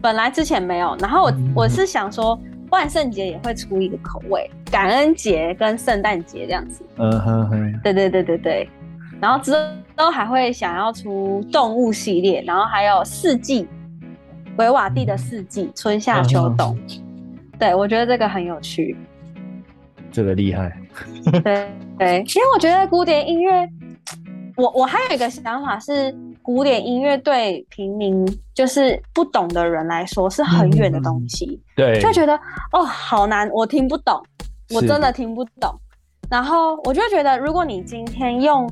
[0.00, 0.96] 本来之前没有。
[0.98, 2.38] 然后我、嗯、我是想说。
[2.68, 6.84] 万圣节也会出一个口味，感恩节跟圣诞节这样子。
[6.96, 8.68] 嗯哼哼，对对对对对。
[9.20, 9.52] 然后之
[10.04, 13.66] 后还会想要出动物系列，然后还有四季，
[14.58, 16.76] 维瓦蒂的四季，春夏秋冬。
[17.58, 18.96] 对，我觉得这个很有趣。
[20.10, 20.76] 这个厉害。
[21.42, 23.68] 对对，因为我觉得古典音乐，
[24.56, 31.46] 我我还有一个想法是，古典音乐对平民就是不懂的人来说是很远的东西。
[31.46, 32.34] 嗯、对，就觉得
[32.72, 34.22] 哦，好难，我听不懂，
[34.74, 35.74] 我真的听不懂。
[36.28, 38.70] 然后我就觉得，如果你今天用。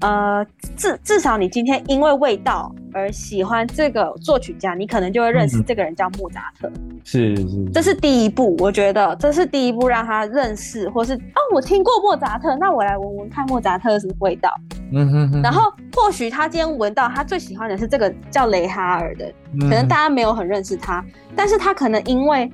[0.00, 0.46] 呃，
[0.76, 6.70] 至至少你今天因为味道而喜欢这个作曲家，你可能就会认识这个人叫莫扎特。
[7.04, 14.54] 是是，这是第一步，我觉得这是第一步让他认识，或是哦，我听过莫扎特，那我来闻闻看莫扎特是什么味道。
[14.92, 15.42] 嗯哼哼。
[15.42, 19.26] 然后或许他今天闻到他最喜欢的是这个叫雷哈尔的，
[19.60, 22.48] 可能大家没有很认识他，但是他可能因为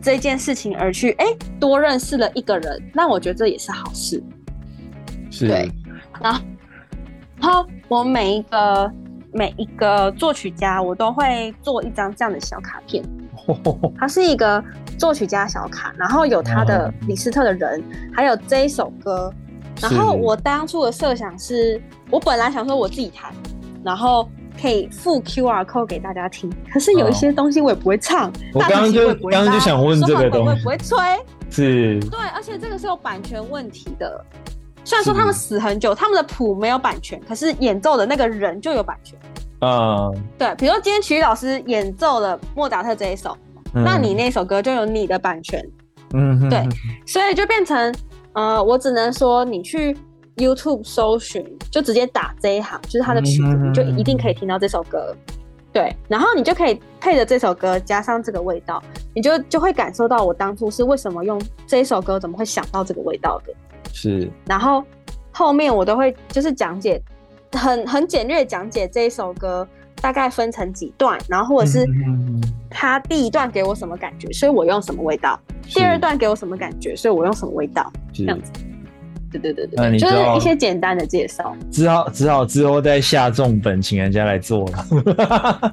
[0.00, 1.26] 这件事情而去哎
[1.60, 4.22] 多认识了一个人，那我觉得这也是好事。
[5.30, 5.46] 是。
[5.46, 5.70] 对。
[6.22, 6.40] 然后。
[7.40, 8.90] 然后我每一个
[9.32, 13.04] 每一个作曲家，我都会做一张这样的小卡片。
[13.98, 14.62] 它是一个
[14.98, 17.82] 作曲家小卡，然后有他的李斯特的人，
[18.14, 19.32] 还有这一首歌。
[19.80, 21.80] 然后我当初的设想是，
[22.10, 23.32] 我本来想说我自己弹，
[23.84, 24.28] 然后
[24.60, 26.52] 可以附 QR code 给大家听。
[26.72, 30.98] 可是有一些东西我也不会唱，我刚刚就刚刚就想问这个东西，我也不会吹。
[31.48, 32.00] 是。
[32.10, 34.24] 对，而且这个是有版权问题的。
[34.88, 39.18] 虽然说他们死很久，他们的谱没有版权，可是演奏的那个人就有版权。
[39.60, 43.36] 嗯，对，比如说今天曲老师演奏了莫扎特这一首，
[43.74, 45.62] 嗯、那你那首歌就有你的版权。
[46.14, 46.66] 嗯哼，对，
[47.04, 47.94] 所以就变成，
[48.32, 49.94] 呃，我只能说你去
[50.36, 55.14] YouTube 搜寻，就直接打这一行，就是他的曲子，你就一定可以听到这首歌。
[55.70, 58.82] 对，然后你就可以配着这首歌加上这个味道，
[59.14, 63.52] 你就就会感受到我当初是为什么用这一首歌，怎么会想到这个味道的。
[63.92, 64.84] 是，然后
[65.30, 67.00] 后面我都会就是讲解，
[67.52, 69.66] 很很简略讲解这一首歌
[70.00, 71.86] 大概分成几段，然后或者是
[72.70, 75.38] 他第一段给我什么感觉，所以我用什么味道；
[75.74, 78.52] 第二段给我什么感觉，所以我用什么味道，这样子。
[79.30, 81.54] 对对对对，就是一些简单的介绍。
[81.70, 85.72] 只好只好之后再下重本，请人家来做了。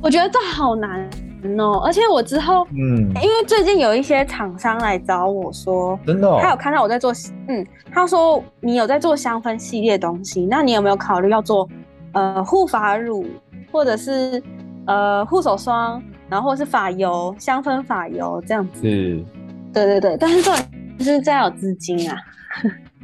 [0.00, 1.10] 我觉得这好难。
[1.42, 7.12] no，而且我之后，嗯，因为最近有一些厂商来找我说，真的，他有看到我在做，
[7.48, 11.68] 嗯，他说你有在做香氛系列东西，那你有没有考虑要做，
[12.12, 13.26] 呃，护发乳，
[13.70, 14.42] 或者是
[14.86, 18.82] 呃护手霜，然后或是发油、香氛发油这样子？
[18.82, 19.24] 是，
[19.72, 20.52] 对对对，但是这
[20.98, 22.16] 就是这样有资金啊，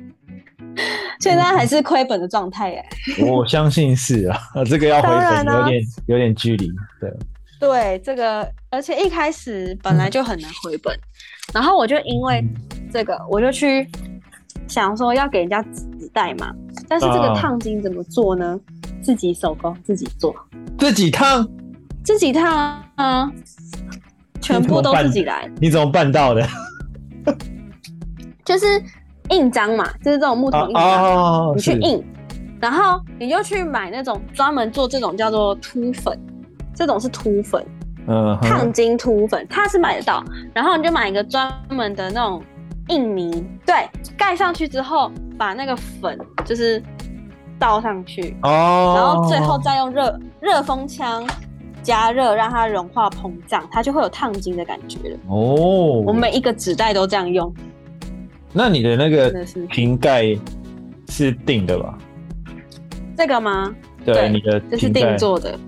[1.20, 2.84] 现在还是亏本的状态耶。
[3.26, 6.70] 我相信是啊，这个要回本有点有点距离，
[7.00, 7.12] 对。
[7.62, 11.00] 对这个，而且一开始本来就很难回本，嗯、
[11.54, 12.44] 然后我就因为
[12.92, 13.88] 这个，我就去
[14.66, 16.52] 想说要给人家纸袋嘛，
[16.88, 18.58] 但是这个烫金怎么做呢？
[18.58, 20.34] 啊、自己手工自己做，
[20.76, 21.48] 自己烫，
[22.02, 23.30] 自己烫啊，
[24.40, 25.48] 全部都自己来。
[25.60, 26.44] 你怎么办到的？
[28.44, 28.66] 就是
[29.30, 32.04] 印章嘛，就是这种木头印章，啊、你去印，
[32.60, 36.18] 然后你就去买那种专门做这种叫做凸粉。
[36.74, 37.64] 这种是凸粉，
[38.06, 40.24] 嗯，烫金凸粉，它是买得到。
[40.54, 42.42] 然后你就买一个专门的那种
[42.88, 46.82] 印泥，对，盖上去之后，把那个粉就是
[47.58, 51.26] 倒上去，哦，然后最后再用热热风枪
[51.82, 55.16] 加热，让它融化膨胀，它就会有烫金的感觉了。
[55.28, 57.52] 哦，我每一个纸袋都这样用。
[58.52, 59.32] 那你的那个
[59.70, 60.36] 瓶盖
[61.08, 61.96] 是定的吧？
[63.16, 63.74] 这个吗？
[64.04, 65.58] 对，对你的这是定做的。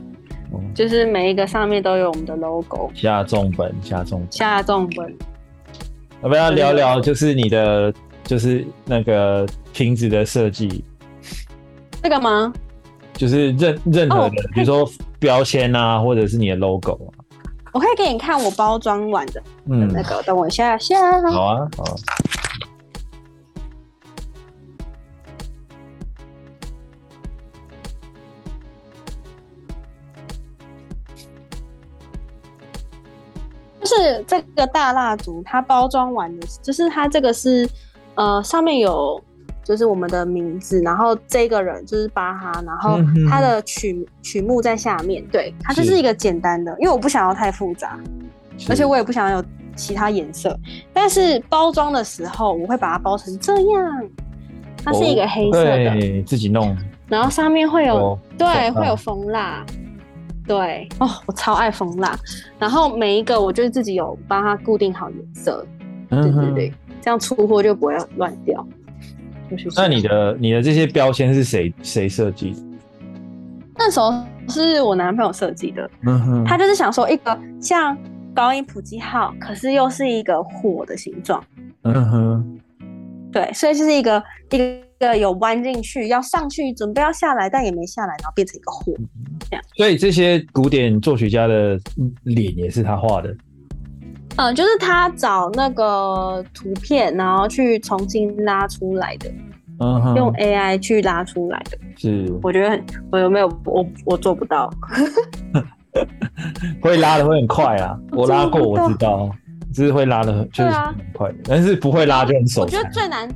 [0.75, 5.17] 就是每一个上面都有我们的 logo，下重本，下重本，下重本。
[6.23, 7.01] 要不要聊聊？
[7.01, 7.93] 就是你的，
[8.25, 10.85] 就是那个瓶子的设计。
[12.03, 12.53] 这个吗？
[13.15, 17.09] 就是任任何的，哦、比如说标签啊，或者是你的 logo 啊。
[17.73, 21.21] 我可以给你看我包装完的，嗯，那个，等我一下下。
[21.31, 21.95] 好啊，好啊。
[33.97, 37.69] 是这个大蜡烛，它包装完的，就是它这个是，
[38.15, 39.23] 呃，上面有
[39.63, 47.99] 就是我们的名字，然后这个人就是巴哈，然后它的曲、嗯、曲目在下面，对，它就是一个简单的，因为我不想要太复杂，
[48.69, 50.59] 而且我也不想要有其他颜色，
[50.93, 54.09] 但是包装的时候我会把它包成这样，
[54.85, 56.77] 它是一个黑色的，对，自己弄，
[57.09, 59.65] 然后上面会有，哦、对，会有蜂蜡。
[60.47, 62.15] 对哦，我超爱蜂蜡，
[62.59, 65.67] 然后每一个我就是自己有帮它固定好颜色，
[66.09, 68.67] 对对对，这样出货就不会乱掉。
[69.51, 72.59] 就是那你的你的这些标签是谁谁设计的？
[73.77, 74.13] 那时候
[74.49, 77.97] 是我男朋友设计的，嗯哼，他就是想说一个像
[78.35, 81.43] 高音普及号，可是又是一个火的形状，
[81.83, 82.61] 嗯哼，
[83.33, 84.59] 对，所以就是一个一
[84.99, 88.95] 个有弯进去要上去，准备要下来，但也没下来，然后变成一个火，
[89.55, 89.63] 这样。
[89.77, 91.79] 所以这些古典作曲家的
[92.23, 93.35] 脸也是他画的。
[94.37, 99.31] 嗯，就是他找那个图片，然后去重新拉出来的，
[99.79, 101.79] 嗯哼，用 AI 去拉出来的。
[101.97, 104.69] 是，我觉得很，我有没有我我做不到，
[106.83, 109.31] 会拉的会很快啊，我拉过我知道，
[109.73, 112.63] 只是会拉的很就是很快，啊，但是不会拉就很手。
[112.63, 113.29] 我觉得最难，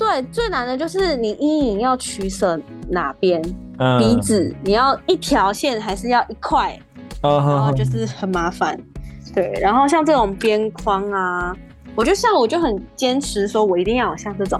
[0.00, 3.42] 对，最难的就是你阴影要取舍哪边，
[3.76, 6.74] 嗯，鼻子你要一条线还是要一块，
[7.22, 8.80] 嗯，然后就是很麻烦。
[9.34, 11.54] 对，然后像这种边框啊，
[11.94, 14.58] 我就像我就很坚持说，我一定要有像这种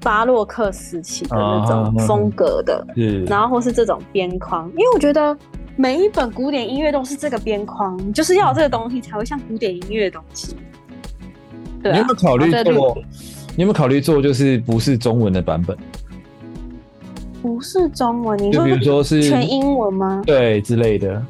[0.00, 5.36] 巴洛克时期的那种风格的，嗯，然后或是这种边框，因为我觉得
[5.76, 10.56] 每一本古典音乐都是这个边框，就是要有这个东西才会像古典音乐的东西。
[11.80, 12.98] 对啊，你有没有考虑做？
[13.56, 15.76] 你有没有考虑做就是不是中文的版本？
[17.40, 20.22] 不是中文，你说比如说是全英文吗？
[20.26, 21.22] 对，之类的。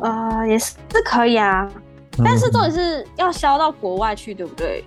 [0.00, 1.66] 呃，也是是可以啊，
[2.24, 4.84] 但是重点是要销到国外去，对不对？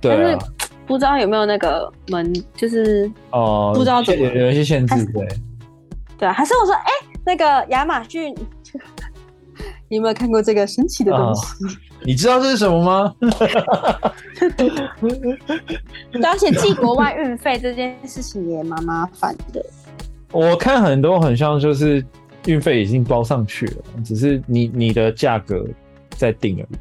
[0.00, 0.38] 对、啊，但是
[0.86, 5.28] 不知道有没有那个门，就是哦，不知道怎么有有一些限制，对。
[6.16, 8.34] 对啊，还是我说，哎、欸，那个亚马逊，
[9.88, 11.40] 你有没有看过这个神奇的东西？
[11.42, 11.68] 哦、
[12.06, 13.14] 你知道这是什么吗？
[16.22, 19.62] 而且寄国外运费这件事情也蛮麻烦的。
[20.32, 22.02] 我看很多很像就是。
[22.46, 25.66] 运费已经包上去了，只是你你的价格
[26.10, 26.78] 在定而已。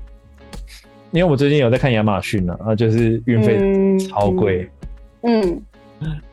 [1.10, 4.70] 因为我最近有在看亚马逊呢，啊，就是运费超贵，
[5.24, 5.60] 嗯，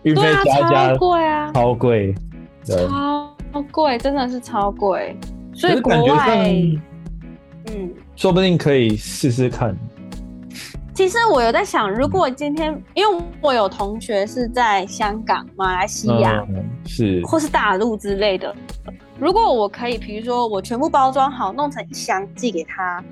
[0.02, 2.14] 运费加加贵啊，超贵，
[2.62, 3.34] 超
[3.70, 5.16] 贵，真的是超贵。
[5.54, 6.52] 所以国外，
[7.68, 7.90] 嗯，
[8.22, 9.76] 说不定可以试试看。
[10.94, 18.54] 其实我有在想，如果今天，因为我有同学是在香港、马来西亚，嗯、是或是大陆之类的。
[19.18, 23.02] 如果我可以，比如说我全部包装好，弄成一箱寄给他，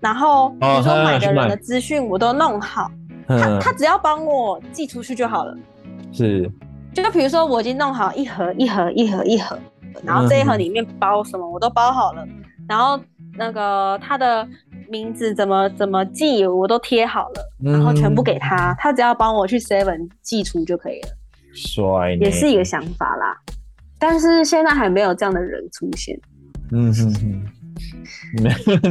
[0.00, 2.90] 然后比如说买的人的资讯我都弄好，
[3.28, 5.56] 哦、他他只要帮我寄出去就好了。
[6.10, 6.50] 是，
[6.92, 9.56] 就比如说我已经弄好一盒一盒一盒一盒，
[10.02, 12.98] 然后这一盒里面包什么我都包好了，嗯、然后
[13.40, 14.46] 那个他的
[14.86, 21.08] 名字怎么怎么寄我都贴好了，然后全部给他，他只要帮我去 Seven 寄出就可以了。
[21.54, 23.34] 帅，也是一个想法啦。
[23.98, 26.20] 但是现在还没有这样的人出现。
[26.70, 27.42] 嗯哼哼，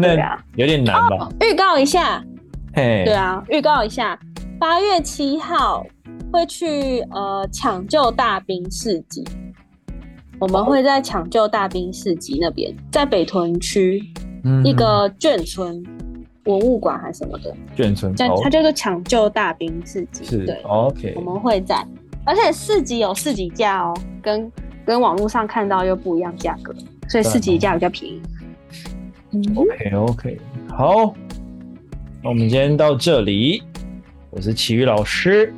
[0.02, 1.30] 那啊，有点难吧？
[1.42, 2.24] 预、哦、告一下，
[2.74, 4.20] 嘿，对啊，预告一下，
[4.60, 5.86] 八月七号
[6.34, 9.24] 会去呃抢救大兵市集，
[10.40, 14.02] 我们会在抢救大兵市集那边，在北屯区
[14.64, 15.84] 一个眷村
[16.46, 21.86] 文物馆还是什么的眷村，在它叫做抢救大兵市集，是对，OK，我们会在，
[22.26, 24.52] 而且市集有市集价哦，跟。
[24.86, 26.74] 跟网络上看到又不一样价格，
[27.08, 28.20] 所以市集价比较便宜。
[29.56, 31.14] OK OK，好，
[32.24, 33.62] 那我们今天到这里。
[34.32, 35.54] 我是骑欲老师，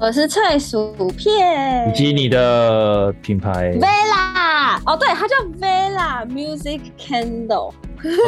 [0.00, 4.80] 我是脆薯片，以及你的品牌 Vela。
[4.86, 7.74] 哦，对，它叫 Vela Music Candle。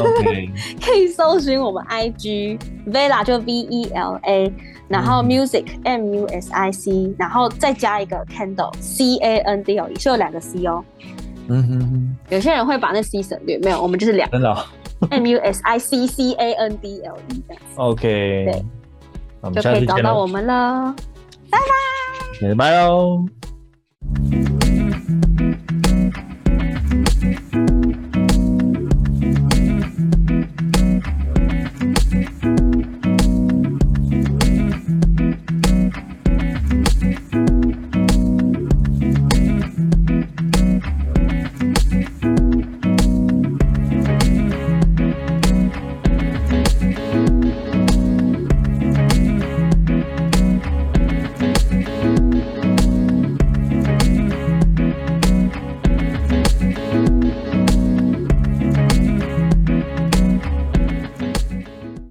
[0.00, 0.50] OK，
[0.84, 4.52] 可以搜寻我们 IG Vela 就 V E L A。
[4.88, 10.82] 然后 music、嗯、M U S I C，然后再加一个 candle C A N D L E，是有两个 C 哦。
[11.48, 12.16] 嗯哼哼。
[12.30, 14.38] 有些人会把那 C 省略，没有，我们就是两个。
[14.38, 14.64] 真的、哦。
[15.10, 17.74] M U S I C C A N D L E 这样子。
[17.76, 18.46] OK。
[18.50, 18.64] 对。
[19.52, 20.94] 就可以找到我们了。
[21.50, 22.48] 拜拜。
[22.48, 23.26] 拜拜喽。